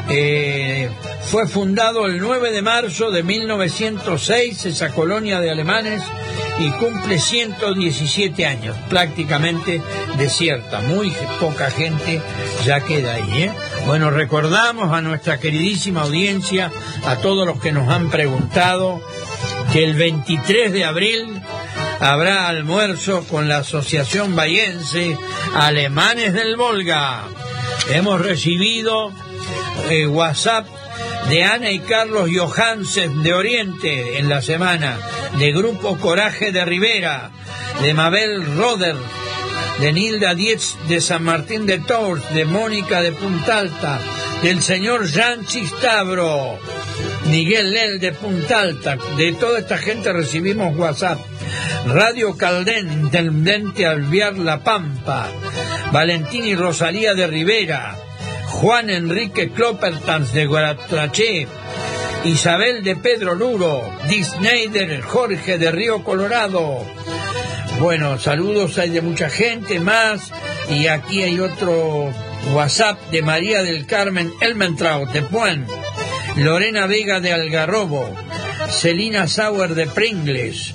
[0.08, 0.88] Eh,
[1.26, 6.02] fue fundado el 9 de marzo de 1906, esa colonia de alemanes,
[6.58, 9.80] y cumple 117 años, prácticamente
[10.16, 12.20] desierta, muy poca gente
[12.64, 13.44] ya queda ahí.
[13.44, 13.52] ¿eh?
[13.86, 16.70] Bueno, recordamos a nuestra queridísima audiencia,
[17.06, 19.00] a todos los que nos han preguntado,
[19.72, 21.42] que el 23 de abril
[22.00, 25.16] habrá almuerzo con la Asociación Bayense
[25.54, 27.22] Alemanes del Volga.
[27.90, 29.12] Hemos recibido
[29.88, 30.66] eh, WhatsApp
[31.28, 34.98] de Ana y Carlos Johansen de Oriente en la semana,
[35.38, 37.30] de Grupo Coraje de Rivera,
[37.82, 38.96] de Mabel Roder,
[39.80, 44.00] de Nilda Dietz de San Martín de Tours, de Mónica de Punta Alta,
[44.42, 46.58] del señor Jean Chistabro,
[47.26, 51.18] Miguel Lel de Punta Alta, de toda esta gente recibimos WhatsApp.
[51.86, 55.28] Radio Caldén, Intendente Alviar La Pampa,
[55.90, 57.96] Valentín y Rosalía de Rivera,
[58.52, 61.48] Juan Enrique Cloppertans de Guaratraché,
[62.24, 66.84] Isabel de Pedro Luro, Disneyder, Jorge de Río Colorado.
[67.80, 70.30] Bueno, saludos hay de mucha gente más
[70.70, 72.12] y aquí hay otro
[72.52, 75.66] WhatsApp de María del Carmen Elmentraut de Puan,
[76.36, 78.14] Lorena Vega de Algarrobo,
[78.70, 80.74] Celina Sauer de Pringles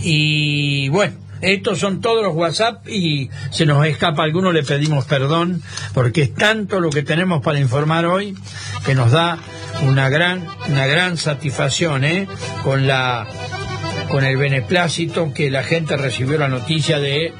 [0.00, 5.62] y bueno, estos son todos los WhatsApp y se nos escapa alguno, le pedimos perdón,
[5.92, 8.36] porque es tanto lo que tenemos para informar hoy
[8.84, 9.38] que nos da
[9.82, 12.26] una gran, una gran satisfacción, ¿eh?
[12.62, 13.26] Con la
[14.08, 17.32] con el beneplácito que la gente recibió la noticia de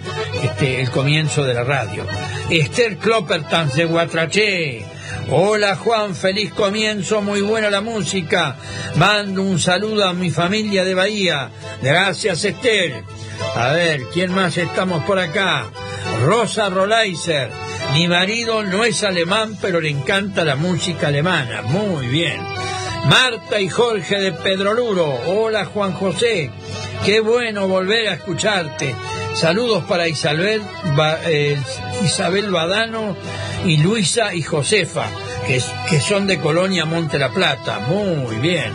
[0.43, 2.07] este, el comienzo de la radio.
[2.51, 4.94] Esther Kloppertans de Guatraché.
[5.31, 8.57] Hola Juan, feliz comienzo, muy buena la música.
[8.97, 11.51] Mando un saludo a mi familia de Bahía.
[11.83, 13.03] Gracias Esther.
[13.57, 15.65] A ver, ¿quién más estamos por acá?
[16.27, 17.49] Rosa Rolaiser.
[17.95, 21.63] Mi marido no es alemán, pero le encanta la música alemana.
[21.63, 22.41] Muy bien.
[23.09, 25.07] Marta y Jorge de Pedro Luro.
[25.27, 26.51] Hola Juan José.
[27.05, 28.95] Qué bueno volver a escucharte.
[29.35, 30.63] Saludos para Isabel,
[31.27, 31.61] eh,
[32.03, 33.17] Isabel Badano
[33.67, 35.07] y Luisa y Josefa,
[35.47, 37.81] que, son de Colonia Monte La Plata.
[37.81, 38.73] Muy bien.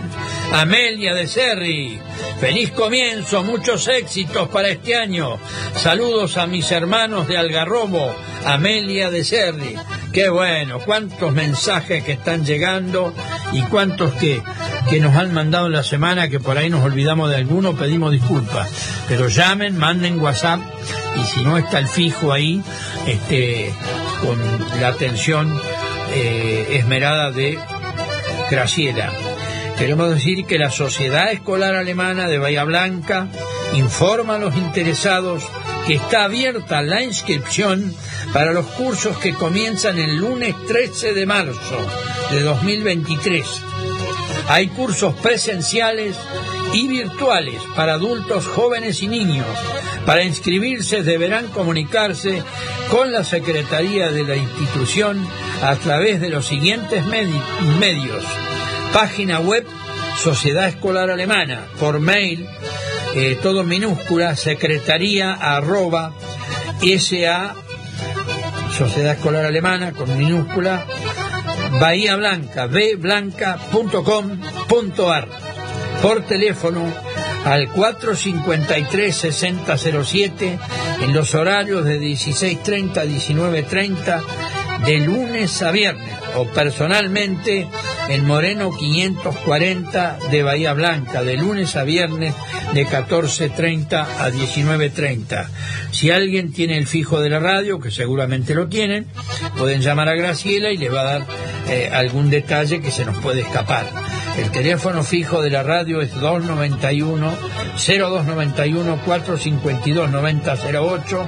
[0.53, 1.99] Amelia de Serri.
[2.39, 5.37] Feliz comienzo, muchos éxitos para este año.
[5.75, 8.15] Saludos a mis hermanos de Algarrobo,
[8.45, 9.75] Amelia de Serri.
[10.13, 13.13] Qué bueno, cuántos mensajes que están llegando
[13.51, 14.41] y cuántos que
[14.89, 18.11] que nos han mandado en la semana, que por ahí nos olvidamos de alguno, pedimos
[18.11, 18.69] disculpas.
[19.07, 20.61] Pero llamen, manden WhatsApp
[21.15, 22.63] y si no está el fijo ahí,
[23.05, 23.71] este,
[24.21, 24.39] con
[24.81, 25.61] la atención
[26.11, 27.57] eh, esmerada de
[28.49, 29.11] Graciela.
[29.77, 33.27] Queremos decir que la Sociedad Escolar Alemana de Bahía Blanca
[33.73, 35.43] informa a los interesados
[35.87, 37.93] que está abierta la inscripción
[38.33, 41.77] para los cursos que comienzan el lunes 13 de marzo
[42.31, 43.45] de 2023.
[44.49, 46.15] Hay cursos presenciales
[46.73, 49.47] y virtuales para adultos, jóvenes y niños.
[50.05, 52.43] Para inscribirse deberán comunicarse
[52.89, 55.25] con la Secretaría de la institución
[55.63, 57.41] a través de los siguientes medi-
[57.79, 58.23] medios.
[58.93, 59.65] Página web
[60.17, 62.45] Sociedad Escolar Alemana, por mail,
[63.15, 66.13] eh, todo minúscula, secretaría arroba
[66.81, 67.55] SA,
[68.77, 70.85] Sociedad Escolar Alemana, con minúscula,
[71.79, 75.27] Bahía Blanca, bblanca.com.ar,
[76.01, 76.91] por teléfono
[77.45, 80.59] al 453-6007
[81.01, 84.23] en los horarios de 16.30 a 19.30
[84.85, 87.67] de lunes a viernes o personalmente
[88.09, 92.33] en Moreno 540 de Bahía Blanca de lunes a viernes
[92.73, 95.47] de 14.30 a 19.30.
[95.91, 99.07] Si alguien tiene el fijo de la radio, que seguramente lo tienen,
[99.57, 101.25] pueden llamar a Graciela y les va a dar
[101.67, 104.08] eh, algún detalle que se nos puede escapar.
[104.39, 107.33] El teléfono fijo de la radio es 291
[107.77, 111.25] 0291 452 9008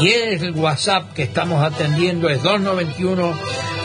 [0.00, 3.34] y el WhatsApp que estamos atendiendo es 291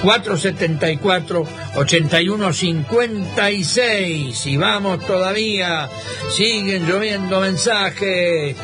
[0.04, 5.90] 474 8156 y vamos todavía.
[6.32, 8.56] Siguen lloviendo mensajes.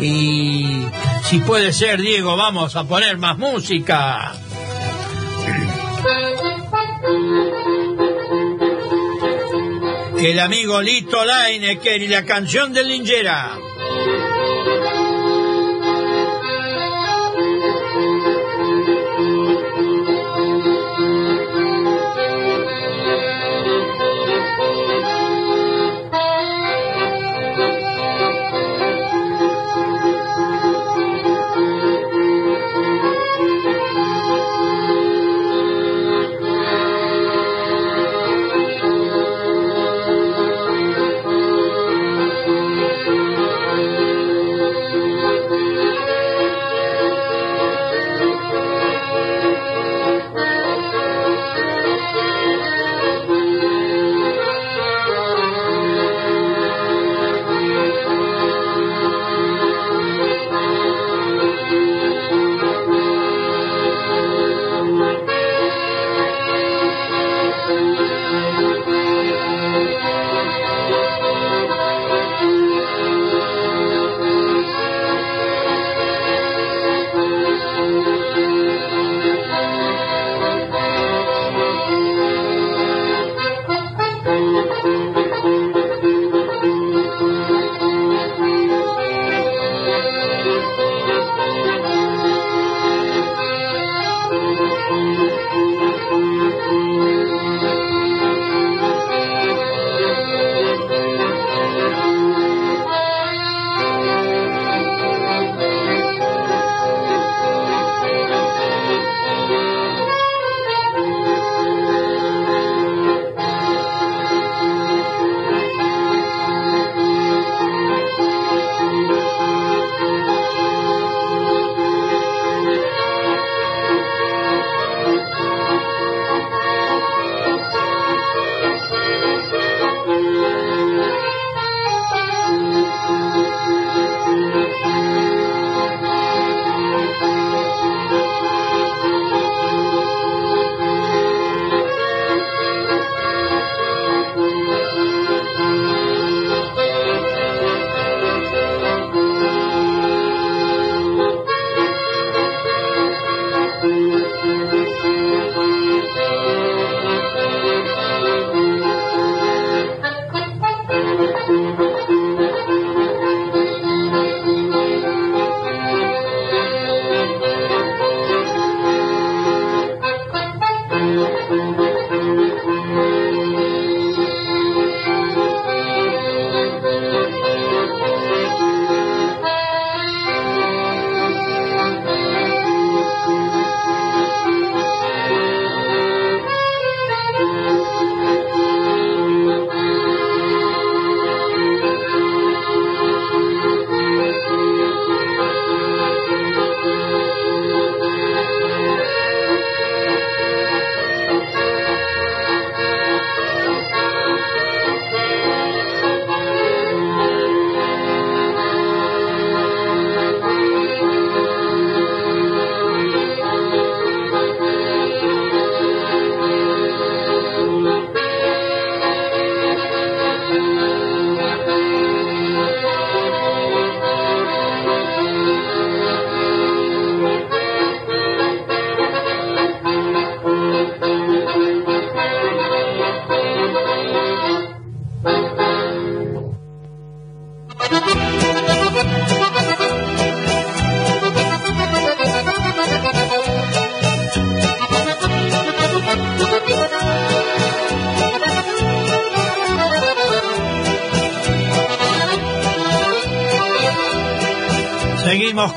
[0.00, 0.86] Y
[1.24, 4.32] si puede ser Diego vamos a poner más música
[10.20, 13.67] el amigo Lito Lineker y la canción de Lingera.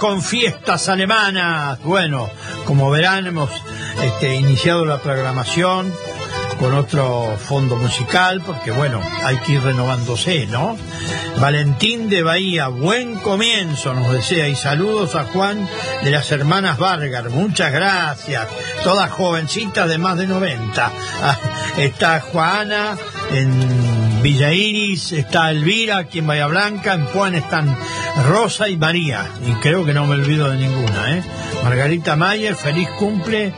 [0.01, 1.77] Con fiestas alemanas.
[1.83, 2.27] Bueno,
[2.65, 3.51] como verán, hemos
[4.01, 5.93] este, iniciado la programación
[6.59, 10.75] con otro fondo musical, porque bueno, hay que ir renovándose, ¿no?
[11.39, 15.69] Valentín de Bahía, buen comienzo, nos desea, y saludos a Juan
[16.03, 18.47] de las hermanas Vargas, muchas gracias,
[18.83, 20.91] todas jovencitas de más de 90.
[21.21, 21.37] Ah,
[21.77, 22.97] está Juana
[23.31, 27.75] en Villa Iris, está Elvira aquí en Bahía Blanca, en Juan están
[28.27, 31.23] Rosa y María, y creo que no me olvido de ninguna, ¿eh?
[31.63, 33.53] Margarita Mayer, feliz cumple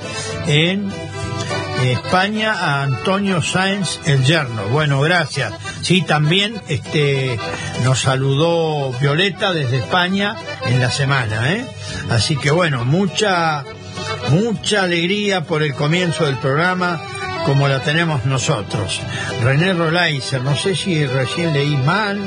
[0.47, 0.91] en
[1.83, 4.67] España a Antonio Sáenz el yerno.
[4.67, 5.53] Bueno, gracias.
[5.81, 7.37] Sí, también este
[7.83, 10.35] nos saludó Violeta desde España
[10.65, 11.65] en la semana, ¿eh?
[12.09, 13.65] Así que bueno, mucha
[14.29, 17.01] mucha alegría por el comienzo del programa
[17.45, 19.01] como la tenemos nosotros.
[19.41, 22.19] René Rolaiser, no sé si recién leí mal.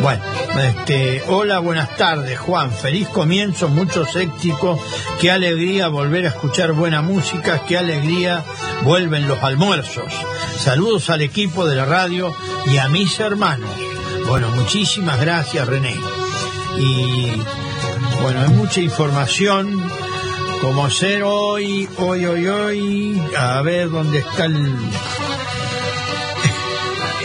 [0.00, 0.22] Bueno,
[0.62, 2.70] este, hola, buenas tardes, Juan.
[2.72, 4.80] Feliz comienzo, muchos éxitos.
[5.20, 8.44] Qué alegría volver a escuchar buena música, qué alegría
[8.82, 10.12] vuelven los almuerzos.
[10.58, 12.34] Saludos al equipo de la radio
[12.66, 13.70] y a mis hermanos.
[14.28, 15.96] Bueno, muchísimas gracias, René.
[16.78, 17.32] Y
[18.22, 19.82] bueno, hay mucha información
[20.62, 24.72] como ser hoy, hoy, hoy, hoy, a ver dónde está el,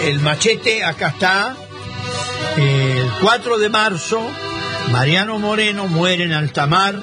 [0.06, 1.56] el machete, acá está,
[2.58, 4.28] el 4 de marzo,
[4.92, 6.96] Mariano Moreno muere en Altamar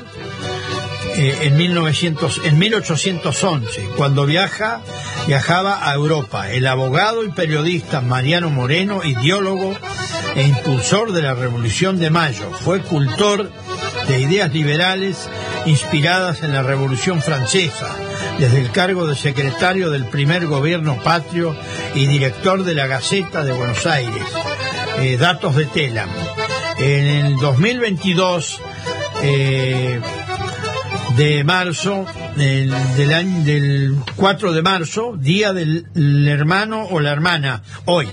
[1.16, 4.80] eh, en, 1900, en 1811, cuando viaja,
[5.28, 6.50] viajaba a Europa.
[6.50, 9.72] El abogado y periodista Mariano Moreno, ideólogo
[10.34, 13.52] e impulsor de la Revolución de Mayo, fue cultor
[14.08, 15.28] de ideas liberales
[15.66, 17.94] inspiradas en la Revolución Francesa,
[18.38, 21.56] desde el cargo de secretario del primer gobierno patrio
[21.94, 24.24] y director de la Gaceta de Buenos Aires.
[25.00, 26.08] Eh, datos de Telam.
[26.78, 28.60] En el 2022,
[29.22, 30.00] eh,
[31.16, 32.06] de marzo,
[32.36, 35.86] del, del, del 4 de marzo, Día del
[36.26, 38.08] Hermano o la Hermana, hoy.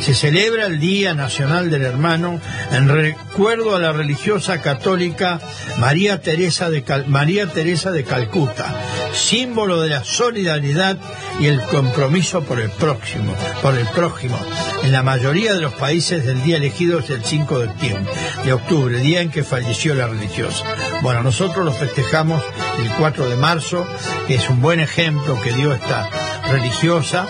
[0.00, 2.40] Se celebra el Día Nacional del Hermano
[2.72, 5.40] en recuerdo a la religiosa católica
[5.78, 8.74] María Teresa de, Cal María Teresa de Calcuta,
[9.16, 10.98] símbolo de la solidaridad
[11.40, 14.38] y el compromiso por el próximo, por el prójimo.
[14.82, 18.04] En la mayoría de los países el día elegido es el 5 de octubre,
[18.44, 20.64] de octubre, día en que falleció la religiosa.
[21.02, 22.42] Bueno, nosotros lo festejamos
[22.78, 23.86] el 4 de marzo,
[24.26, 26.08] que es un buen ejemplo que dio esta
[26.48, 27.26] religiosa,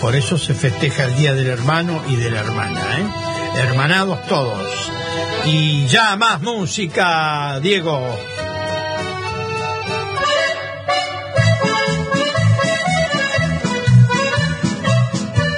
[0.00, 3.60] por eso se festeja el Día del Hermano y de la Hermana, ¿eh?
[3.60, 4.90] Hermanados todos.
[5.46, 8.16] Y ya más música, Diego.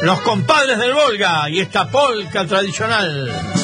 [0.06, 3.55] Los compadres del Volga y esta polca tradicional.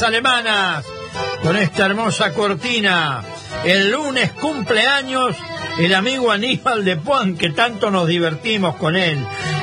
[0.00, 0.86] Alemanas
[1.42, 3.22] con esta hermosa cortina.
[3.64, 5.36] El lunes cumpleaños
[5.78, 9.18] el amigo Aníbal de Puan, que tanto nos divertimos con él.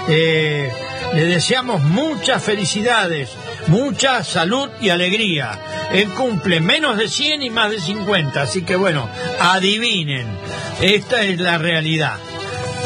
[0.08, 0.72] Eh,
[1.14, 3.30] le deseamos muchas felicidades,
[3.68, 5.60] mucha salud y alegría.
[5.92, 9.10] Él cumple menos de 100 y más de 50, así que bueno,
[9.40, 10.28] adivinen,
[10.82, 12.18] esta es la realidad.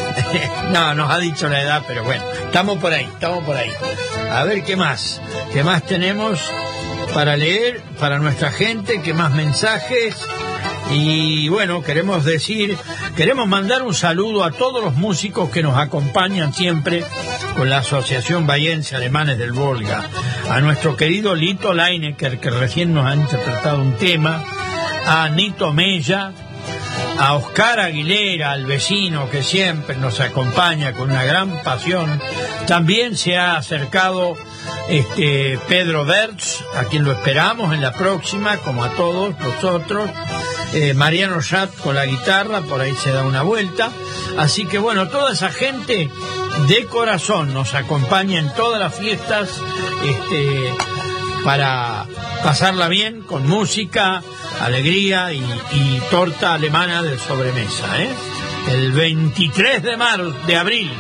[0.72, 3.72] no, nos ha dicho la edad, pero bueno, estamos por ahí, estamos por ahí.
[4.32, 5.22] A ver qué más,
[5.52, 6.40] qué más tenemos
[7.14, 10.18] para leer para nuestra gente, qué más mensajes.
[10.92, 12.78] Y bueno, queremos decir,
[13.16, 17.04] queremos mandar un saludo a todos los músicos que nos acompañan siempre
[17.56, 20.10] con la Asociación Bayense Alemanes del Volga,
[20.50, 24.44] a nuestro querido Lito Leinecker, que recién nos ha interpretado un tema,
[25.06, 26.34] a Nito Mella,
[27.18, 32.22] a Oscar Aguilera, al vecino que siempre nos acompaña con una gran pasión.
[32.68, 34.36] También se ha acercado
[34.90, 40.10] este Pedro Bertz, a quien lo esperamos en la próxima, como a todos nosotros.
[40.74, 43.92] Eh, Mariano Chat con la guitarra, por ahí se da una vuelta.
[44.38, 46.10] Así que bueno, toda esa gente
[46.68, 49.50] de corazón nos acompaña en todas las fiestas
[50.04, 50.74] este,
[51.44, 52.06] para
[52.44, 54.24] pasarla bien con música,
[54.62, 58.02] alegría y, y torta alemana de sobremesa.
[58.02, 58.10] ¿eh?
[58.72, 60.92] El 23 de marzo, de abril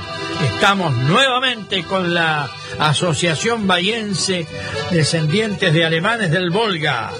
[0.44, 4.48] estamos nuevamente con la Asociación Bayense
[4.91, 7.12] Descendientes de Alemanes del Volga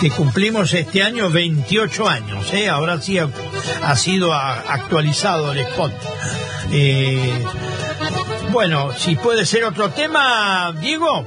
[0.00, 2.70] que cumplimos este año 28 años, ¿eh?
[2.70, 5.92] ahora sí ha, sido actualizado el spot.
[6.72, 7.44] Eh,
[8.50, 11.26] bueno, si puede ser otro tema, Diego.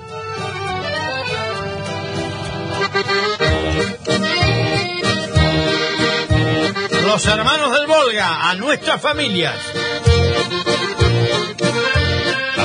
[7.05, 9.55] Los hermanos del Volga, a nuestras familias.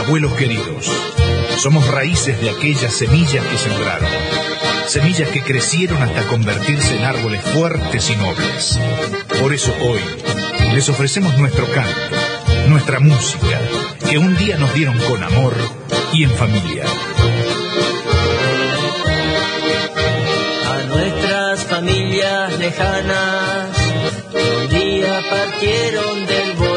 [0.08, 0.90] Abuelos queridos,
[1.58, 4.08] somos raíces de aquellas semillas que sembraron,
[4.86, 8.80] semillas que crecieron hasta convertirse en árboles fuertes y nobles.
[9.38, 10.00] Por eso hoy
[10.72, 12.16] les ofrecemos nuestro canto,
[12.68, 13.60] nuestra música,
[14.08, 15.54] que un día nos dieron con amor
[16.14, 16.84] y en familia.
[20.64, 23.76] a nuestras familias lejanas
[24.32, 26.67] un día partieron del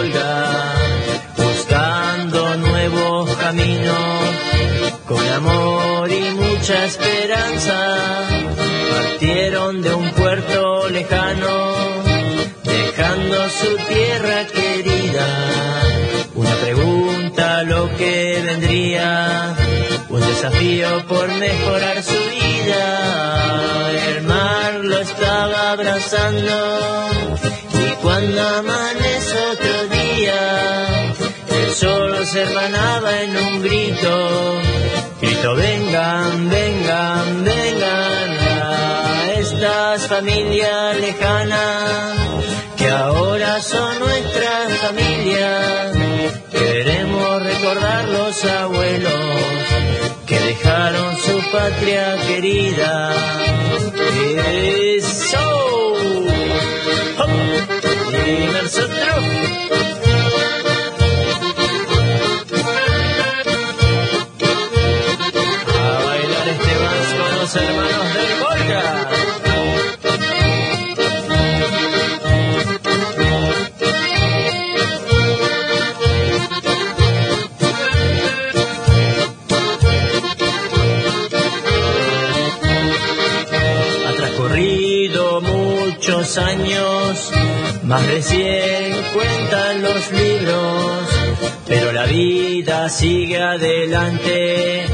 [5.12, 8.28] con amor y mucha esperanza
[8.92, 12.04] partieron de un puerto lejano
[12.64, 15.28] dejando su tierra querida
[16.36, 19.56] una pregunta lo que vendría
[20.10, 23.92] un desafío por mejorar su vida.
[24.10, 26.54] El mar lo estaba abrazando
[27.74, 30.71] y cuando amanece otro día,
[31.72, 34.62] el sol se hermanaba en un grito.
[35.22, 42.18] Grito, vengan, vengan, vengan a estas familias lejanas
[42.76, 45.96] que ahora son nuestras familias.
[46.52, 49.42] Queremos recordar los abuelos
[50.26, 53.14] que dejaron su patria querida.
[54.98, 55.96] Eso.
[58.28, 60.01] Y nosotros.
[87.92, 91.10] Más de cien cuentan los libros,
[91.68, 94.86] pero la vida sigue adelante,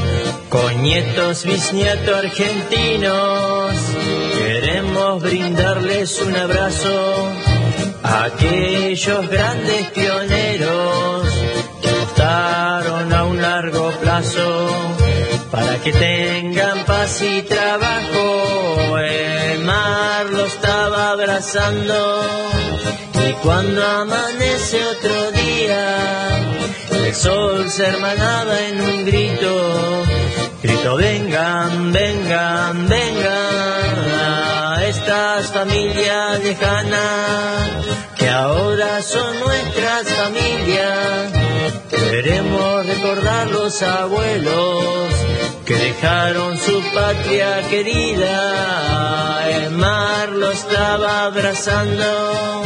[0.50, 3.76] con nietos, bisnietos argentinos.
[4.40, 7.32] Queremos brindarles un abrazo
[8.02, 11.28] a aquellos grandes pioneros
[11.84, 14.97] que apostaron a un largo plazo
[15.52, 18.98] para que tengan paz y trabajo.
[18.98, 22.22] El mar lo estaba abrazando
[23.28, 25.98] y cuando amanece otro día,
[26.92, 30.04] el sol se hermanaba en un grito.
[30.64, 37.70] Grito, vengan, vengan, vengan a estas familias lejanas
[38.18, 41.37] que ahora son nuestras familias.
[41.90, 45.14] Queremos recordar los abuelos
[45.66, 49.46] que dejaron su patria querida.
[49.50, 52.64] El mar lo estaba abrazando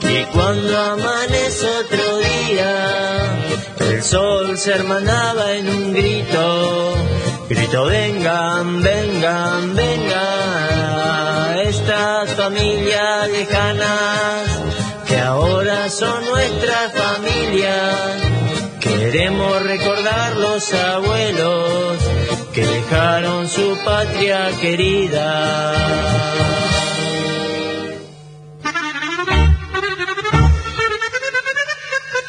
[0.00, 3.50] y cuando amanece otro día,
[3.80, 6.94] El sol se hermanaba en un grito,
[7.48, 14.48] grito vengan, vengan, vengan, estas familias lejanas
[15.06, 18.23] que ahora son nuestras familias.
[19.14, 22.00] Queremos recordar los abuelos
[22.52, 25.72] que dejaron su patria querida.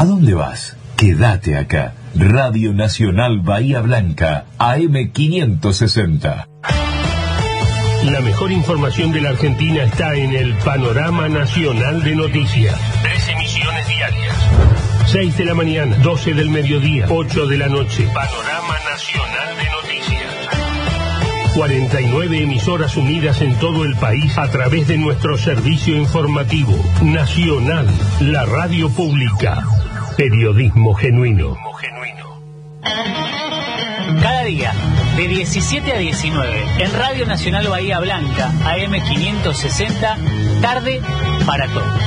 [0.00, 0.78] ¿A dónde vas?
[0.96, 1.92] Quédate acá.
[2.14, 6.46] Radio Nacional Bahía Blanca, AM560.
[8.04, 12.74] La mejor información de la Argentina está en el Panorama Nacional de Noticias.
[13.02, 14.36] Tres emisiones diarias.
[15.08, 18.08] 6 de la mañana, 12 del mediodía, 8 de la noche.
[18.14, 20.34] Panorama Nacional de Noticias.
[21.56, 27.86] 49 emisoras unidas en todo el país a través de nuestro servicio informativo nacional,
[28.20, 29.62] la radio pública.
[30.16, 31.56] Periodismo genuino.
[34.22, 34.72] Cada día,
[35.16, 41.00] de 17 a 19, en Radio Nacional Bahía Blanca, AM560, tarde
[41.46, 42.00] para todos.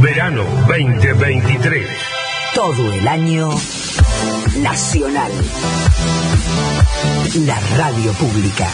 [0.00, 1.86] Verano 2023.
[2.54, 3.50] Todo el año
[4.62, 5.32] nacional.
[7.46, 8.68] La radio pública.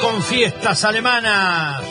[0.00, 1.82] Con fiestas alemanas.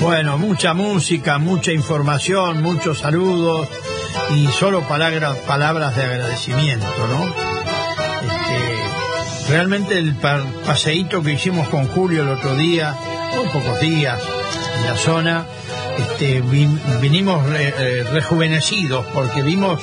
[0.00, 3.68] Bueno, mucha música, mucha información, muchos saludos
[4.34, 7.26] y solo palabras, palabras de agradecimiento, ¿no?
[8.22, 12.94] Este, realmente el pa- paseíto que hicimos con Julio el otro día,
[13.36, 14.20] muy pocos días
[14.78, 15.44] en la zona,
[15.98, 19.80] este, vin- vinimos eh, rejuvenecidos porque vimos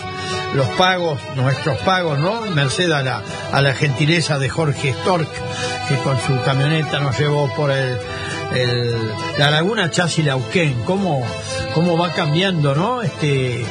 [0.55, 2.41] los pagos, nuestros pagos, ¿no?
[2.41, 3.21] Merced a la,
[3.51, 5.29] a la gentileza de Jorge Stork,
[5.87, 7.97] que con su camioneta nos llevó por el,
[8.55, 11.25] el- la laguna Chasilauquén, cómo,
[11.73, 13.01] cómo va cambiando, ¿no?
[13.01, 13.65] Este,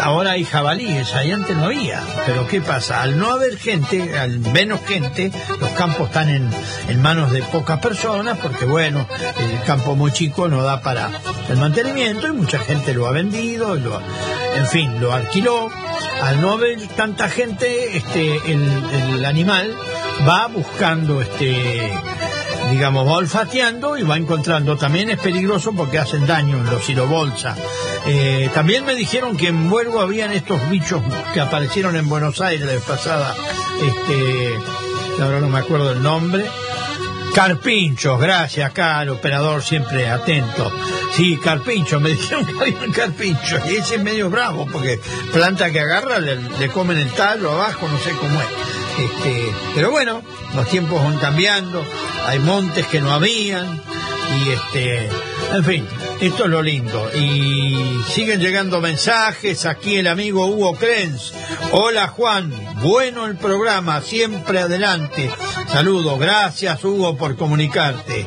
[0.00, 2.00] ahora hay jabalíes, ahí antes no había.
[2.26, 3.02] Pero ¿qué pasa?
[3.02, 5.30] Al no haber gente, al menos gente,
[5.60, 6.50] los campos están en,
[6.88, 9.06] en manos de pocas personas, porque bueno,
[9.38, 11.10] el campo muy chico no da para
[11.48, 14.00] el mantenimiento y mucha gente lo ha vendido, lo-
[14.54, 15.70] en fin, lo alquiló.
[16.22, 19.74] Al no haber tanta gente, este, el, animal
[20.28, 21.92] va buscando este
[22.70, 24.76] digamos, va olfateando y va encontrando.
[24.76, 27.56] También es peligroso porque hacen daño en los silobolsa.
[28.06, 31.02] Eh, también me dijeron que en Vuelvo habían estos bichos
[31.34, 33.34] que aparecieron en Buenos Aires la vez pasada.
[33.80, 34.58] Este,
[35.22, 36.44] ahora no me acuerdo el nombre.
[37.34, 40.70] Carpinchos, gracias el operador siempre atento.
[41.14, 45.00] Sí, carpinchos, me dijeron que había un carpincho y ese es medio bravo porque
[45.32, 48.46] planta que agarra le, le comen el talo abajo, no sé cómo es.
[48.98, 50.22] Este, pero bueno,
[50.54, 51.82] los tiempos van cambiando,
[52.26, 53.80] hay montes que no habían
[54.44, 55.08] y este,
[55.54, 55.88] en fin,
[56.22, 57.10] esto es lo lindo.
[57.14, 61.32] Y siguen llegando mensajes, aquí el amigo Hugo Krenz.
[61.72, 65.30] Hola Juan, bueno el programa, siempre adelante.
[65.68, 68.24] Saludos, gracias Hugo por comunicarte.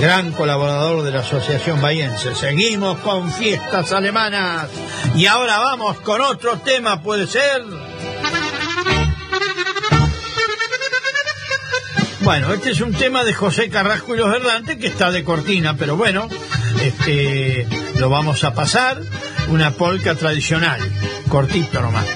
[0.00, 2.34] Gran colaborador de la Asociación Bahiense.
[2.34, 4.68] Seguimos con fiestas alemanas.
[5.14, 7.62] Y ahora vamos con otro tema, ¿puede ser?
[12.22, 15.76] Bueno, este es un tema de José Carrasco y los Herdantes que está de cortina,
[15.76, 16.28] pero bueno,
[16.82, 17.66] este
[17.98, 19.00] lo vamos a pasar.
[19.48, 20.80] Una polca tradicional,
[21.28, 22.06] cortito nomás.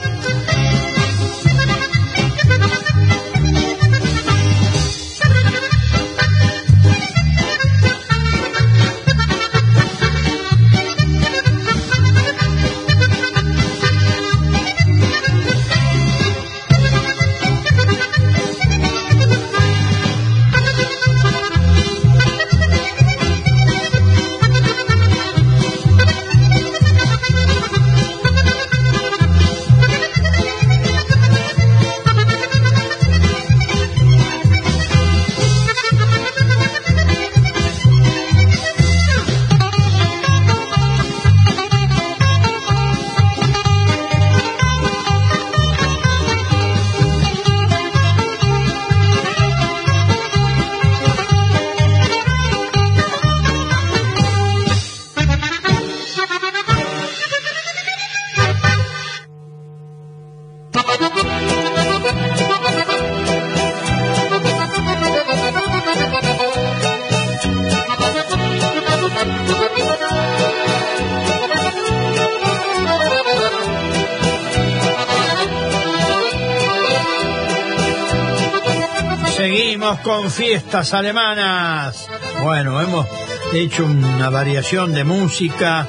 [80.16, 82.08] Con fiestas alemanas.
[82.42, 83.06] Bueno, hemos
[83.52, 85.88] hecho una variación de música.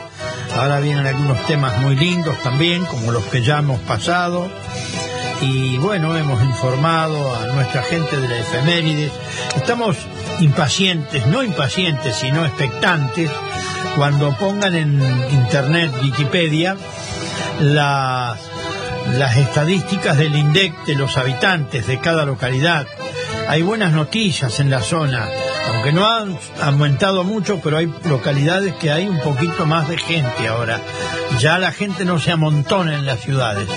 [0.55, 4.49] Ahora vienen algunos temas muy lindos también, como los que ya hemos pasado.
[5.41, 9.11] Y bueno, hemos informado a nuestra gente de la efemérides.
[9.55, 9.95] Estamos
[10.39, 13.30] impacientes, no impacientes, sino expectantes,
[13.95, 15.01] cuando pongan en
[15.34, 16.76] internet Wikipedia
[17.59, 18.39] las,
[19.17, 22.88] las estadísticas del INDEC de los habitantes de cada localidad.
[23.47, 25.27] Hay buenas noticias en la zona,
[25.71, 30.47] aunque no han aumentado mucho, pero hay localidades que hay un poquito más de gente
[30.47, 30.81] ahora.
[31.39, 33.69] Ya la gente no se amontona en las ciudades,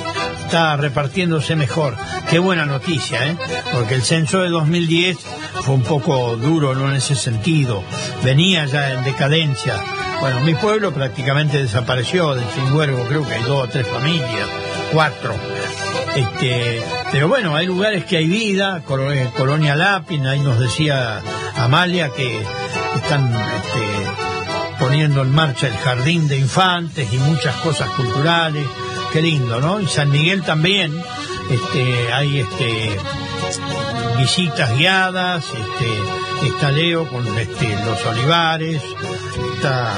[0.45, 1.97] está repartiéndose mejor.
[2.31, 3.37] Qué buena noticia, ¿eh?
[3.73, 5.19] Porque el censo de 2010
[5.63, 6.89] fue un poco duro, ¿no?
[6.89, 7.83] En ese sentido.
[8.25, 9.75] Venía ya en decadencia.
[10.21, 14.49] Bueno, mi pueblo prácticamente desapareció del Chingüergo, creo que hay dos o tres familias,
[14.93, 15.35] cuatro.
[16.17, 21.23] Este, pero bueno, hay lugares que hay vida, eh, Colonia Lápin, ahí nos decía
[21.57, 22.43] Amalia que
[22.97, 28.67] están este, poniendo en marcha el jardín de infantes y muchas cosas culturales,
[29.13, 29.81] qué lindo, ¿no?
[29.81, 30.93] Y San Miguel también,
[31.51, 32.99] este, hay este,
[34.19, 38.83] visitas guiadas, este, está Leo con este, los olivares,
[39.55, 39.95] está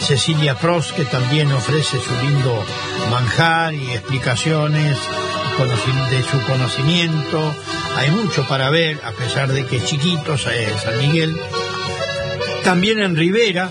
[0.00, 2.64] Cecilia Prost que también ofrece su lindo
[3.10, 4.96] manjar y explicaciones
[5.58, 7.52] de su conocimiento.
[7.96, 11.36] Hay mucho para ver, a pesar de que es chiquito eh, San Miguel.
[12.62, 13.68] También en Rivera,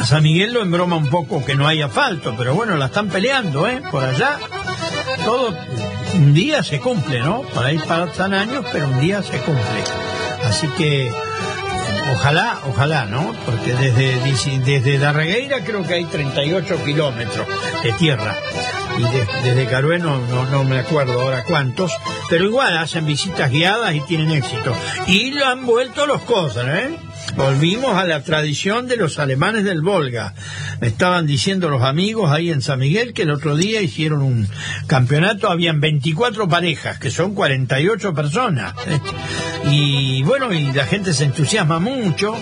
[0.00, 3.08] a San Miguel lo embroma un poco que no hay asfalto, pero bueno, la están
[3.08, 3.80] peleando, ¿eh?
[3.88, 4.36] Por allá.
[5.24, 5.54] Todo
[6.14, 7.42] un día se cumple, ¿no?
[7.42, 9.84] Por ahí pasan años, pero un día se cumple.
[10.44, 11.12] Así que
[12.12, 13.32] ojalá, ojalá, ¿no?
[13.46, 14.18] Porque desde,
[14.58, 17.46] desde Darregueira creo que hay 38 kilómetros
[17.84, 18.34] de tierra.
[19.00, 21.92] Y de- desde Carué no, no, no me acuerdo ahora cuántos,
[22.28, 24.74] pero igual hacen visitas guiadas y tienen éxito.
[25.06, 26.96] Y lo han vuelto los cosas, ¿eh?
[27.36, 30.34] Volvimos a la tradición de los alemanes del Volga.
[30.80, 34.48] Me estaban diciendo los amigos ahí en San Miguel que el otro día hicieron un
[34.86, 38.74] campeonato, habían 24 parejas, que son 48 personas.
[39.70, 42.34] Y bueno, y la gente se entusiasma mucho,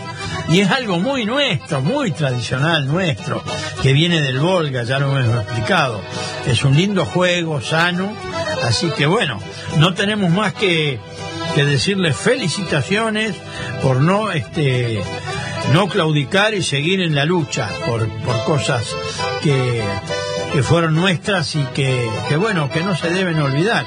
[0.49, 3.43] y es algo muy nuestro, muy tradicional nuestro,
[3.83, 6.01] que viene del Volga, ya lo hemos explicado.
[6.47, 8.13] Es un lindo juego, sano,
[8.65, 9.41] así que bueno,
[9.79, 10.99] no tenemos más que
[11.59, 13.35] que decirles felicitaciones
[13.83, 15.03] por no este
[15.73, 18.95] no claudicar y seguir en la lucha por, por cosas
[19.43, 19.83] que,
[20.53, 23.85] que fueron nuestras y que, que bueno que no se deben olvidar.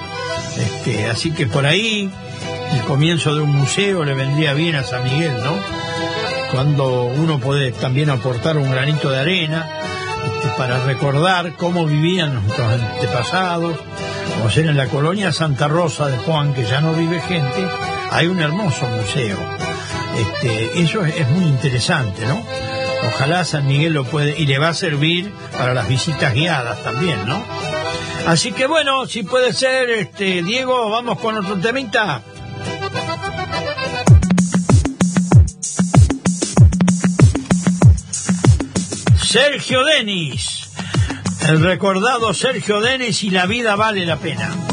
[0.57, 2.09] Este, así que por ahí
[2.73, 5.57] el comienzo de un museo le vendría bien a San Miguel no
[6.51, 9.65] cuando uno puede también aportar un granito de arena
[10.25, 13.77] este, para recordar cómo vivían nuestros antepasados,
[14.33, 17.67] como ser en la colonia Santa Rosa de Juan, que ya no vive gente,
[18.11, 19.37] hay un hermoso museo.
[20.17, 22.41] Este, eso es, es muy interesante, ¿no?
[23.07, 27.25] Ojalá San Miguel lo puede, y le va a servir para las visitas guiadas también,
[27.27, 27.43] ¿no?
[28.27, 32.21] Así que bueno, si puede ser, este, Diego, vamos con otro temita.
[39.31, 40.60] Sergio Denis,
[41.51, 44.70] el recordado Sergio Denis y la vida vale la pena.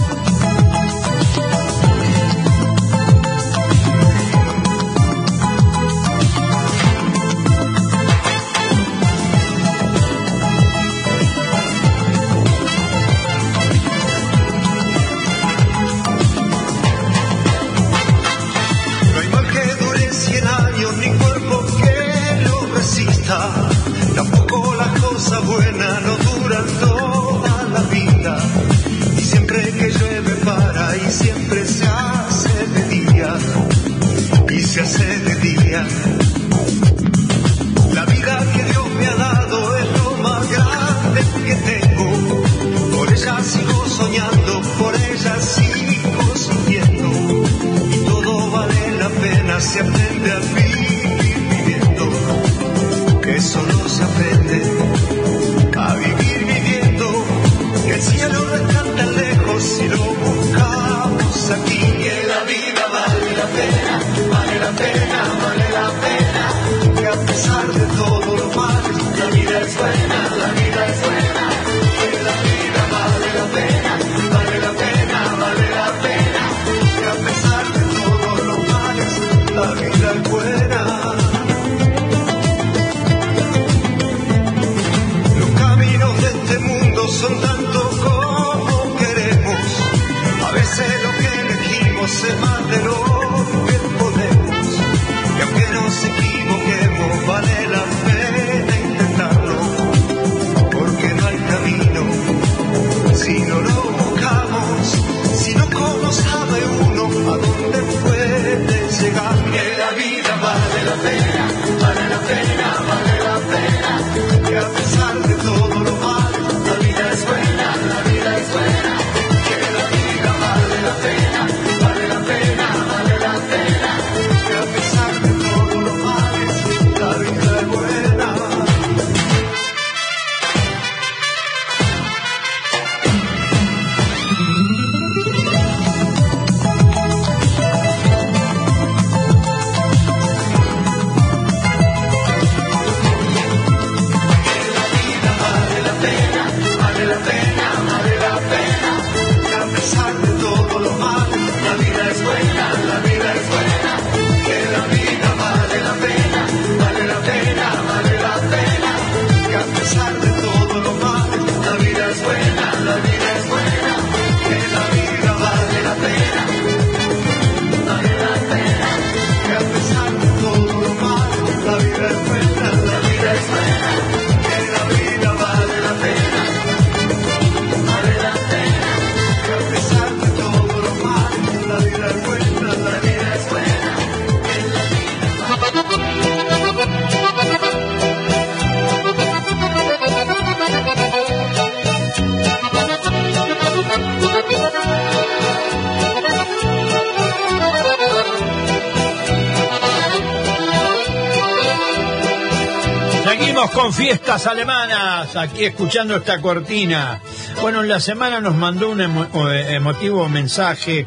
[205.37, 207.21] Aquí escuchando esta cortina.
[207.61, 211.07] Bueno, en la semana nos mandó un eh, emotivo mensaje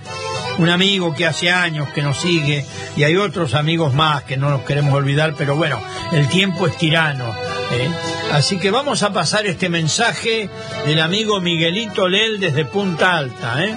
[0.58, 2.66] un amigo que hace años que nos sigue
[2.96, 5.82] y hay otros amigos más que no nos queremos olvidar, pero bueno,
[6.12, 7.34] el tiempo es tirano.
[7.72, 7.90] ¿eh?
[8.32, 10.50] Así que vamos a pasar este mensaje
[10.86, 13.64] del amigo Miguelito Lel desde Punta Alta.
[13.64, 13.76] ¿eh?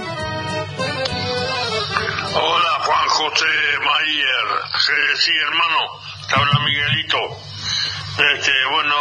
[2.35, 3.47] Hola, Juan José
[3.79, 4.47] Mayer.
[5.16, 5.79] Sí, hermano,
[6.29, 7.19] te habla Miguelito.
[8.16, 8.95] Este, bueno,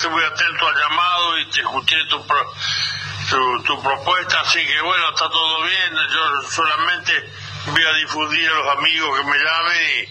[0.00, 2.52] estuve atento al llamado y te escuché tu, pro-
[3.66, 5.92] tu, propuesta, así que bueno, está todo bien.
[6.10, 7.32] Yo solamente
[7.66, 10.08] voy a difundir a los amigos que me llamen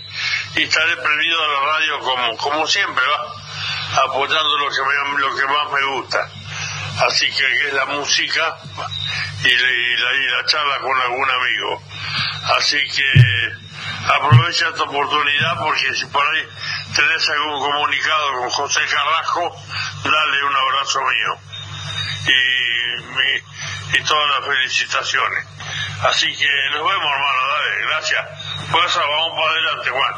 [0.58, 5.36] y, estaré prendido a la radio como, como siempre, va, apoyando lo que, me- lo
[5.36, 6.30] que más me gusta.
[7.08, 8.58] Así que, es la música
[9.44, 11.82] y la, y la charla con algún amigo.
[12.58, 13.69] Así que
[14.16, 16.44] aprovecha esta oportunidad porque si por ahí
[16.96, 19.56] tenés algún comunicado con José Carrasco,
[20.04, 21.38] dale un abrazo mío
[22.26, 25.46] y, mi- y todas las felicitaciones.
[26.04, 28.26] Así que nos vemos hermano, dale, gracias.
[28.72, 30.16] Pues vamos para adelante Juan.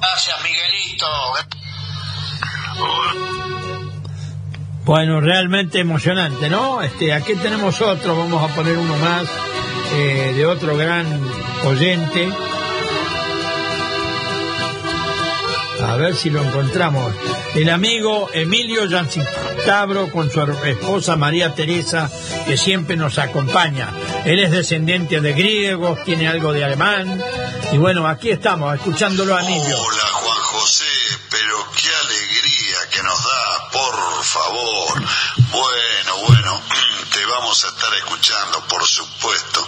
[0.00, 1.06] Gracias, Miguelito.
[4.84, 6.80] Bueno, realmente emocionante, ¿no?
[6.80, 9.24] Este, aquí tenemos otro, vamos a poner uno más
[9.92, 11.06] eh, de otro gran
[11.64, 12.28] oyente.
[15.86, 17.14] A ver si lo encontramos.
[17.54, 22.10] El amigo Emilio Yancitabro con su esposa María Teresa,
[22.46, 23.92] que siempre nos acompaña.
[24.24, 27.22] Él es descendiente de griegos, tiene algo de alemán.
[27.72, 29.78] Y bueno, aquí estamos, escuchándolo a Emilio.
[29.78, 30.84] Hola Juan José,
[31.30, 35.02] pero qué alegría que nos da, por favor.
[35.50, 36.62] Bueno, bueno,
[37.16, 39.66] te vamos a estar escuchando, por supuesto.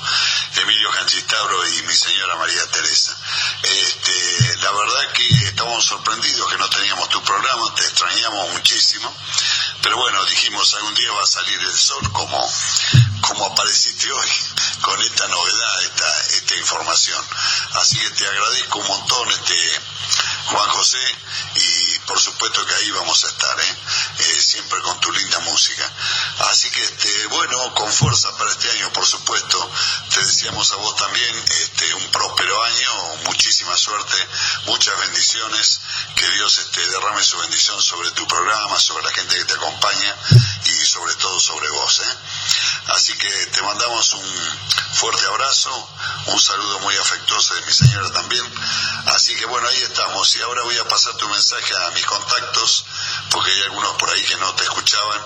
[0.57, 3.17] Emilio Cancistabro y mi señora María Teresa.
[3.63, 9.17] Este, la verdad que estábamos sorprendidos que no teníamos tu programa, te extrañamos muchísimo.
[9.81, 12.47] Pero bueno, dijimos algún día va a salir el sol como,
[13.23, 14.31] como apareciste hoy
[14.83, 17.25] con esta novedad, esta, esta información.
[17.81, 19.81] Así que te agradezco un montón este
[20.47, 21.17] Juan José
[21.55, 23.77] y por supuesto que ahí vamos a estar, ¿eh?
[24.19, 25.91] Eh, siempre con tu linda música.
[26.51, 29.71] Así que este, bueno, con fuerza para este año, por supuesto.
[30.15, 32.91] Te deseamos a vos también este, un próspero año,
[33.25, 34.17] muchísima suerte,
[34.67, 35.81] muchas bendiciones,
[36.17, 40.17] que Dios este, derrame su bendición sobre tu programa, sobre la gente que te acompaña
[40.65, 42.01] y sobre todo sobre vos.
[42.01, 42.17] ¿eh?
[42.89, 44.59] Así que te mandamos un
[44.95, 45.91] fuerte abrazo,
[46.27, 48.45] un saludo muy afectuoso de mi señora también.
[49.07, 50.37] Así que bueno, ahí estamos.
[50.37, 52.85] Y ahora voy a pasar tu mensaje a mis contactos,
[53.31, 55.21] porque hay algunos por ahí que no te escuchaban,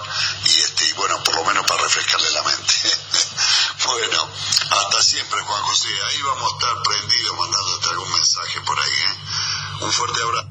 [0.44, 2.74] y este, y bueno, por lo menos para refrescarle la mente.
[3.86, 4.28] bueno,
[4.70, 5.89] hasta siempre, Juan José.
[5.89, 8.90] Ahí vamos a estar prendidos mandándote algún mensaje por ahí.
[8.90, 9.85] ¿eh?
[9.85, 10.49] Un fuerte abrazo.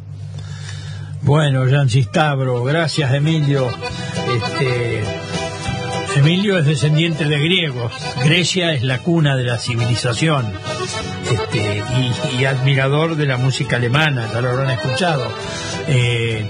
[1.23, 3.69] Bueno, Yancitabro, gracias Emilio.
[4.27, 5.21] Este,
[6.15, 7.93] Emilio es descendiente de griegos.
[8.23, 10.51] Grecia es la cuna de la civilización.
[11.31, 11.83] Este,
[12.39, 15.31] y, admirador de la música alemana, ya lo habrán escuchado.
[15.87, 16.45] Eh,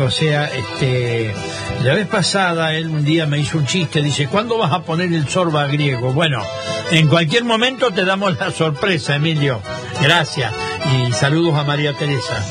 [0.00, 1.34] O sea, este,
[1.82, 5.12] la vez pasada él un día me hizo un chiste, dice, ¿cuándo vas a poner
[5.12, 6.12] el sorba griego?
[6.12, 6.42] Bueno,
[6.90, 9.60] en cualquier momento te damos la sorpresa, Emilio.
[10.02, 10.52] Gracias.
[10.92, 12.44] Y saludos a María Teresa.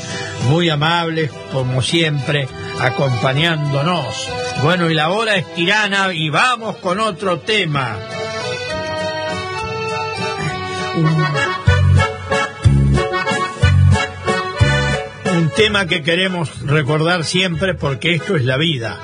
[0.48, 2.48] Muy amables, como siempre,
[2.80, 4.28] acompañándonos.
[4.62, 7.96] Bueno, y la hora es tirana y vamos con otro tema.
[15.40, 19.00] un tema que queremos recordar siempre porque esto es la vida.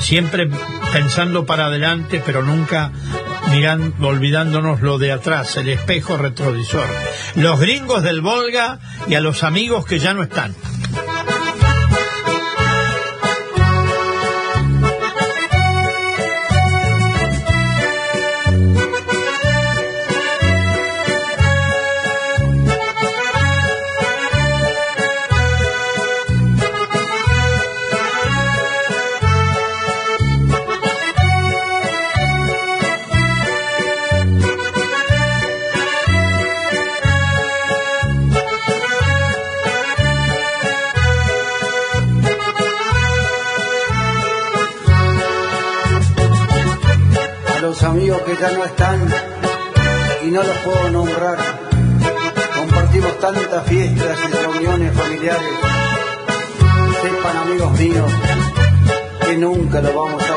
[0.00, 0.48] Siempre
[0.92, 2.90] pensando para adelante, pero nunca
[3.50, 6.86] mirando, olvidándonos lo de atrás, el espejo retrovisor.
[7.36, 10.54] Los gringos del Volga y a los amigos que ya no están.
[57.02, 58.12] Sepan amigos míos
[59.24, 60.27] que nunca lo vamos a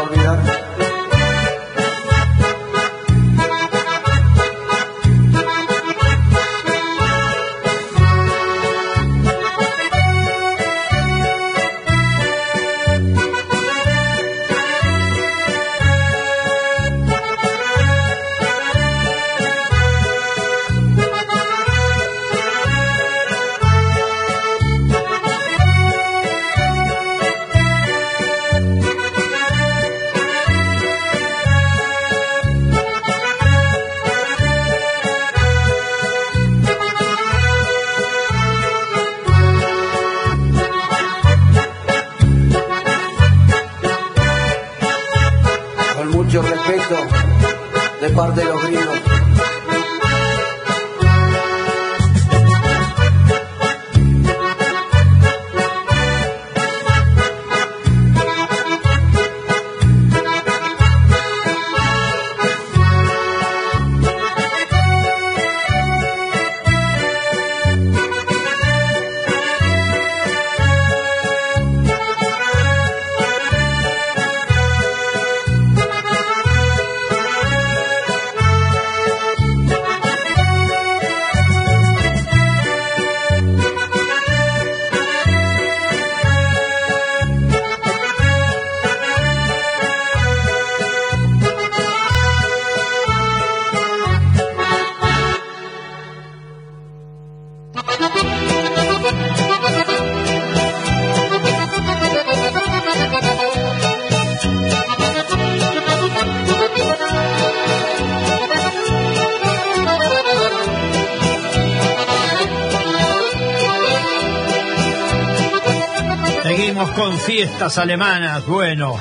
[117.26, 118.46] fiestas alemanas.
[118.46, 118.96] Bueno,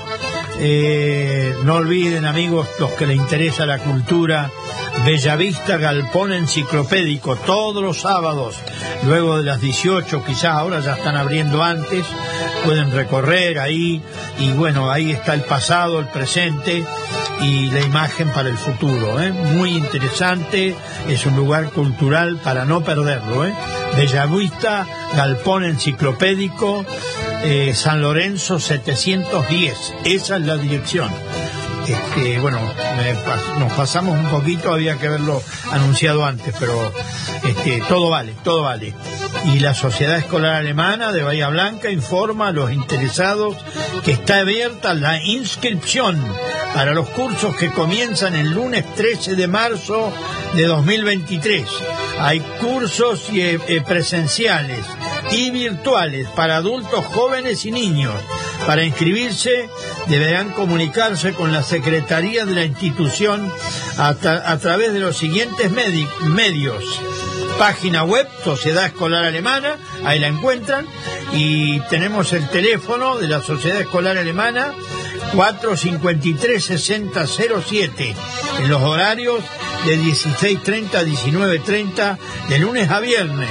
[0.58, 4.50] eh, no olviden, amigos, los que les interesa la cultura,
[5.04, 8.56] Bellavista Galpón Enciclopédico, todos los sábados,
[9.04, 12.04] luego de las 18, quizás ahora ya están abriendo antes,
[12.64, 14.02] pueden recorrer ahí,
[14.38, 16.84] y bueno, ahí está el pasado, el presente
[17.40, 19.20] y la imagen para el futuro.
[19.20, 19.32] ¿eh?
[19.32, 20.76] Muy interesante,
[21.08, 23.46] es un lugar cultural para no perderlo.
[23.46, 23.54] ¿eh?
[23.96, 24.86] Bellavista
[25.16, 26.84] Galpón Enciclopédico,
[27.42, 31.10] eh, San Lorenzo 710, esa es la dirección.
[31.86, 32.60] Este, bueno,
[33.58, 35.42] nos pasamos un poquito, había que haberlo
[35.72, 36.92] anunciado antes, pero
[37.42, 38.94] este, todo vale, todo vale.
[39.46, 43.56] Y la Sociedad Escolar Alemana de Bahía Blanca informa a los interesados
[44.04, 46.22] que está abierta la inscripción
[46.74, 50.12] para los cursos que comienzan el lunes 13 de marzo
[50.54, 51.66] de 2023.
[52.20, 54.84] Hay cursos eh, eh, presenciales
[55.32, 58.14] y virtuales para adultos jóvenes y niños.
[58.66, 59.68] Para inscribirse
[60.08, 63.50] deberán comunicarse con la Secretaría de la institución
[63.96, 66.84] a, tra- a través de los siguientes medi- medios.
[67.58, 70.86] Página web, Sociedad Escolar Alemana, ahí la encuentran.
[71.32, 74.72] Y tenemos el teléfono de la Sociedad Escolar Alemana,
[75.32, 78.14] 453-6007,
[78.58, 79.42] en los horarios
[79.86, 83.48] de 16.30 a 19.30, de lunes a viernes,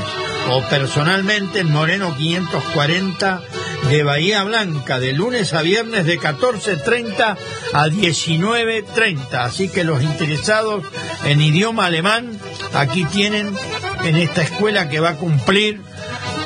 [0.50, 3.42] o personalmente en Moreno 540,
[3.90, 7.38] de Bahía Blanca, de lunes a viernes de 14.30
[7.74, 9.34] a 19.30.
[9.34, 10.84] Así que los interesados
[11.26, 12.40] en idioma alemán,
[12.74, 13.56] aquí tienen
[14.04, 15.82] en esta escuela que va a cumplir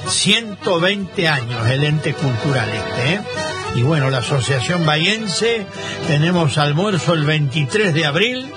[0.08, 3.14] 120 años, el ente cultural este.
[3.14, 3.22] ¿eh?
[3.76, 5.66] Y bueno, la Asociación Bahiense,
[6.08, 8.52] tenemos almuerzo el 23 de abril,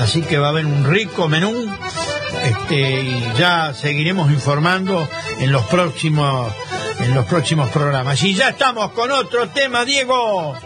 [0.00, 1.72] así que va a haber un rico menú.
[2.42, 5.08] Este, y ya seguiremos informando
[5.40, 6.52] en los próximos
[7.00, 8.22] en los próximos programas.
[8.22, 10.56] Y ya estamos con otro tema, Diego.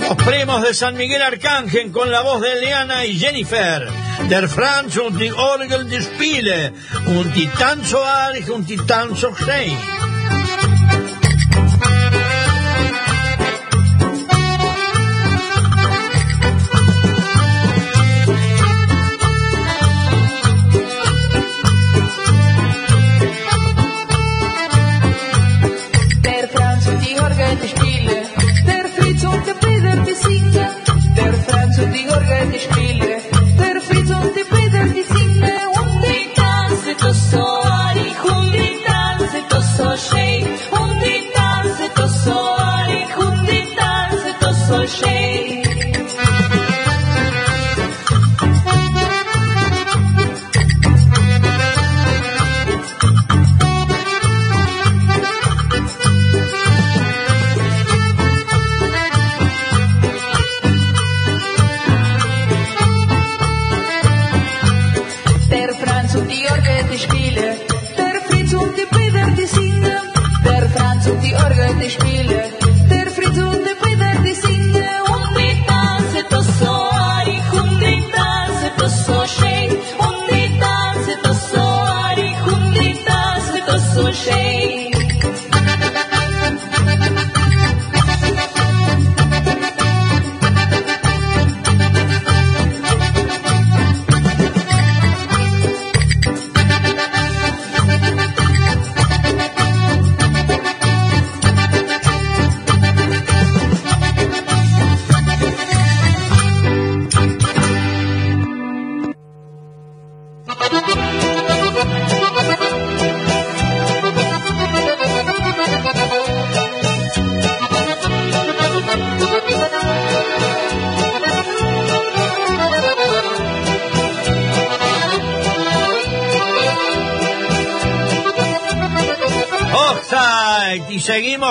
[0.00, 4.07] Los primos de San Miguel Arcángel con la voz de Leana y Jennifer.
[4.30, 6.72] Der Franz und die Orgel die Spiele.
[7.06, 9.97] Und die Tanzo Arich und die Tanzo Schei.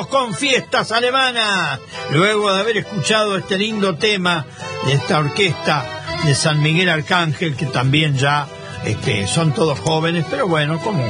[0.06, 1.80] Con fiestas alemanas.
[2.12, 4.46] Luego de haber escuchado este lindo tema
[4.86, 5.84] de esta orquesta
[6.24, 8.48] de San Miguel Arcángel, que también ya
[8.86, 11.04] este, son todos jóvenes, pero bueno, como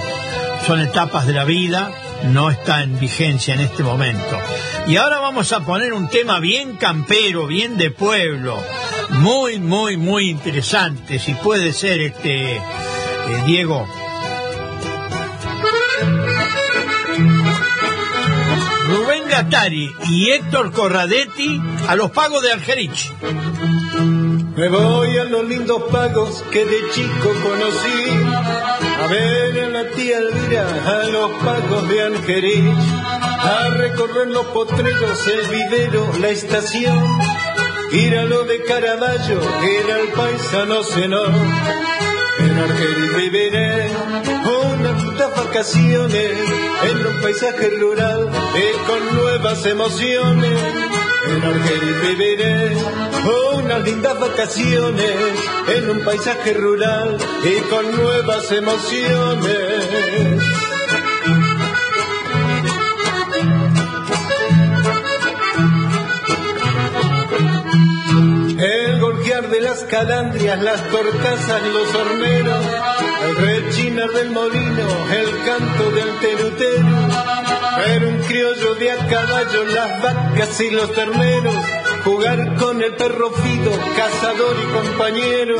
[0.65, 1.91] son etapas de la vida,
[2.31, 4.39] no está en vigencia en este momento.
[4.87, 8.57] Y ahora vamos a poner un tema bien campero, bien de pueblo,
[9.09, 12.61] muy, muy, muy interesante, si puede ser este eh,
[13.45, 13.85] Diego.
[19.37, 23.13] Gattari y Héctor Corradetti a los pagos de Algerich.
[24.55, 28.09] Me voy a los lindos pagos que de chico conocí.
[28.99, 32.77] A ver a la tía Elvira, a los pagos de Angerich.
[33.21, 37.19] A recorrer los potreros, el vivero, la estación.
[37.91, 41.31] Ir a lo de Caravaggio, ir al paisano Senor.
[42.39, 43.91] En Argerich viviré
[45.35, 46.31] vacaciones
[46.83, 50.59] en un paisaje rural y con nuevas emociones.
[51.27, 52.77] En Argerich viviré
[53.67, 55.13] unas lindas vacaciones
[55.67, 59.57] en un paisaje rural y con nuevas emociones.
[68.59, 72.65] El golpear de las calandrias, las torcasas, los horneros,
[73.23, 76.87] el rechinar del molino, el canto del terutero,
[77.77, 81.55] ver un criollo de a caballo, las vacas y los terneros,
[82.03, 85.57] jugar con el perro fido, cazador y compañero.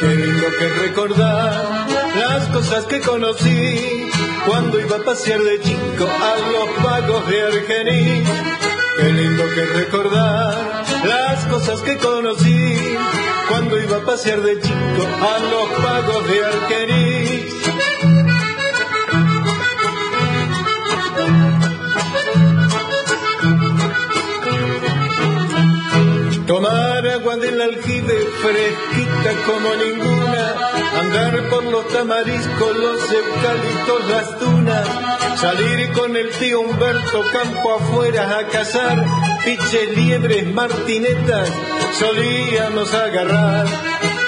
[0.00, 4.08] Lindo que recordar las cosas que conocí
[4.46, 8.28] cuando iba a pasear de chico a los pagos de Argenis.
[8.96, 12.76] Qué lindo que recordar las cosas que conocí
[13.48, 17.54] cuando iba a pasear de chico a los pagos de Argenis.
[26.46, 30.54] Tomar agua del aljibe fresquita como ninguna,
[30.98, 34.88] andar por los tamariscos, los eucaliptos, las dunas,
[35.38, 39.04] salir con el tío Humberto campo afuera a cazar,
[39.48, 41.48] piches, liebres, martinetas,
[41.98, 43.66] solíamos agarrar.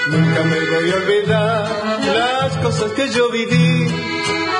[0.09, 3.87] Nunca me voy a olvidar las cosas que yo viví,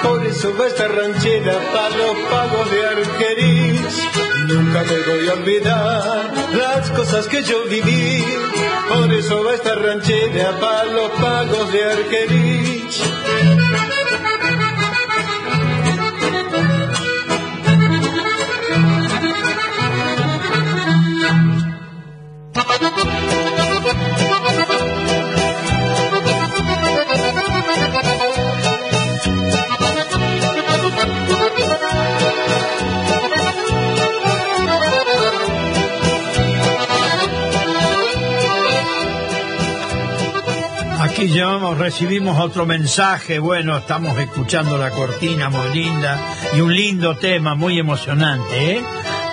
[0.04, 3.82] por eso va esta ranchera para los pagos de arquerís.
[4.50, 8.24] Nunca me voy a olvidar las cosas que yo viví,
[8.94, 13.11] por eso va esta ranchera para los pagos de arquerís.
[41.02, 46.18] Aquí llevamos, recibimos otro mensaje, bueno, estamos escuchando la cortina muy linda
[46.56, 48.84] y un lindo tema muy emocionante, ¿eh?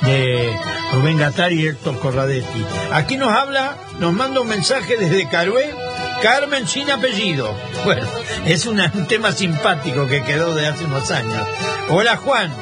[0.03, 0.57] De
[0.93, 2.65] Rubén Gatari y Héctor Corradetti.
[2.93, 5.75] Aquí nos habla, nos manda un mensaje desde Carué,
[6.23, 7.55] Carmen sin apellido.
[7.85, 8.07] Bueno,
[8.45, 11.47] es un tema simpático que quedó de hace unos años.
[11.89, 12.53] Hola Juan,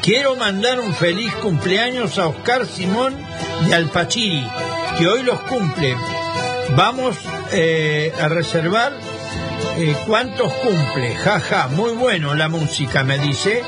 [0.00, 3.14] quiero mandar un feliz cumpleaños a Oscar Simón
[3.66, 4.48] de Alpachiri,
[4.96, 5.96] que hoy los cumple.
[6.76, 7.16] Vamos
[7.52, 8.92] eh, a reservar
[9.76, 11.16] eh, cuántos cumple.
[11.16, 13.62] Jaja, muy bueno la música, me dice.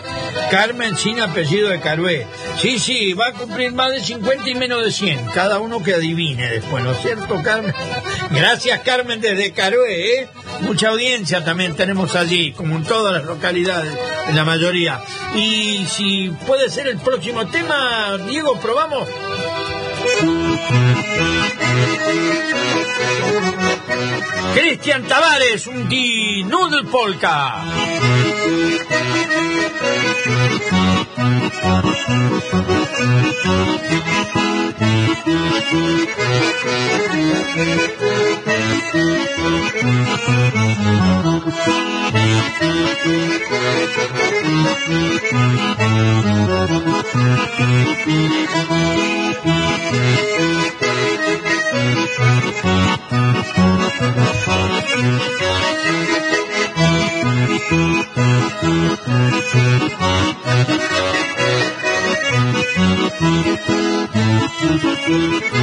[0.51, 2.27] Carmen sin apellido de Carué.
[2.59, 5.27] Sí, sí, va a cumplir más de 50 y menos de 100.
[5.35, 7.75] Cada uno que adivine después, ¿no es cierto, Carmen?
[8.31, 10.29] Gracias, Carmen, desde Carué, ¿eh?
[10.61, 13.93] Mucha audiencia también tenemos allí, como en todas las localidades,
[14.29, 15.01] en la mayoría.
[15.35, 19.09] Y si puede ser el próximo tema, Diego, probamos.
[24.55, 27.63] Cristian Tavares, un di Noodle Polka.
[58.67, 58.96] Bueno, ha
[65.09, 65.57] llegado la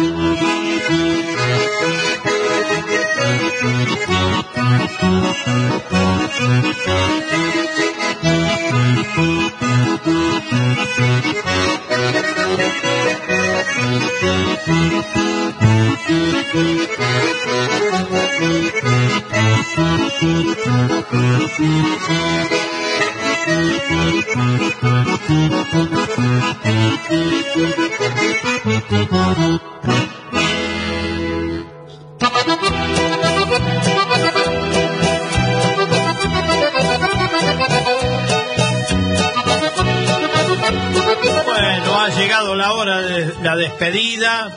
[43.42, 44.52] la despedida.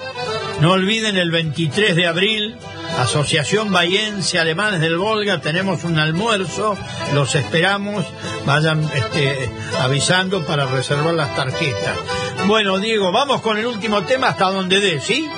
[0.61, 2.57] No olviden el 23 de abril,
[2.99, 6.77] Asociación Bayense Alemanes del Volga, tenemos un almuerzo,
[7.12, 8.05] los esperamos,
[8.47, 9.51] vayan este,
[9.81, 12.14] avisando para reservar las tarjetas.
[12.47, 15.29] Bueno, Diego, vamos con el último tema hasta donde dé, ¿sí?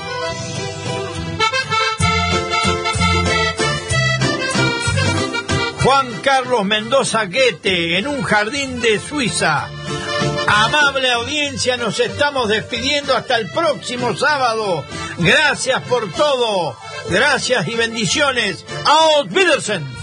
[5.85, 9.69] Juan Carlos Mendoza Guete, en un jardín de Suiza.
[10.49, 14.85] Amable audiencia, nos estamos despidiendo hasta el próximo sábado.
[15.19, 16.77] Gracias por todo.
[17.09, 18.65] Gracias y bendiciones.
[18.85, 19.96] Auf Wiedersehen.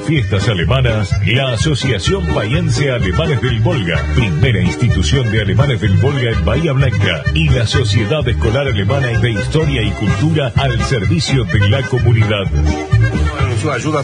[0.00, 6.44] Fiestas alemanas la Asociación Bahiense Alemanes del Volga, primera institución de alemanes del Volga en
[6.44, 11.82] Bahía Blanca, y la Sociedad Escolar Alemana de Historia y Cultura al servicio de la
[11.82, 12.46] comunidad.
[13.60, 13.98] Su ayuda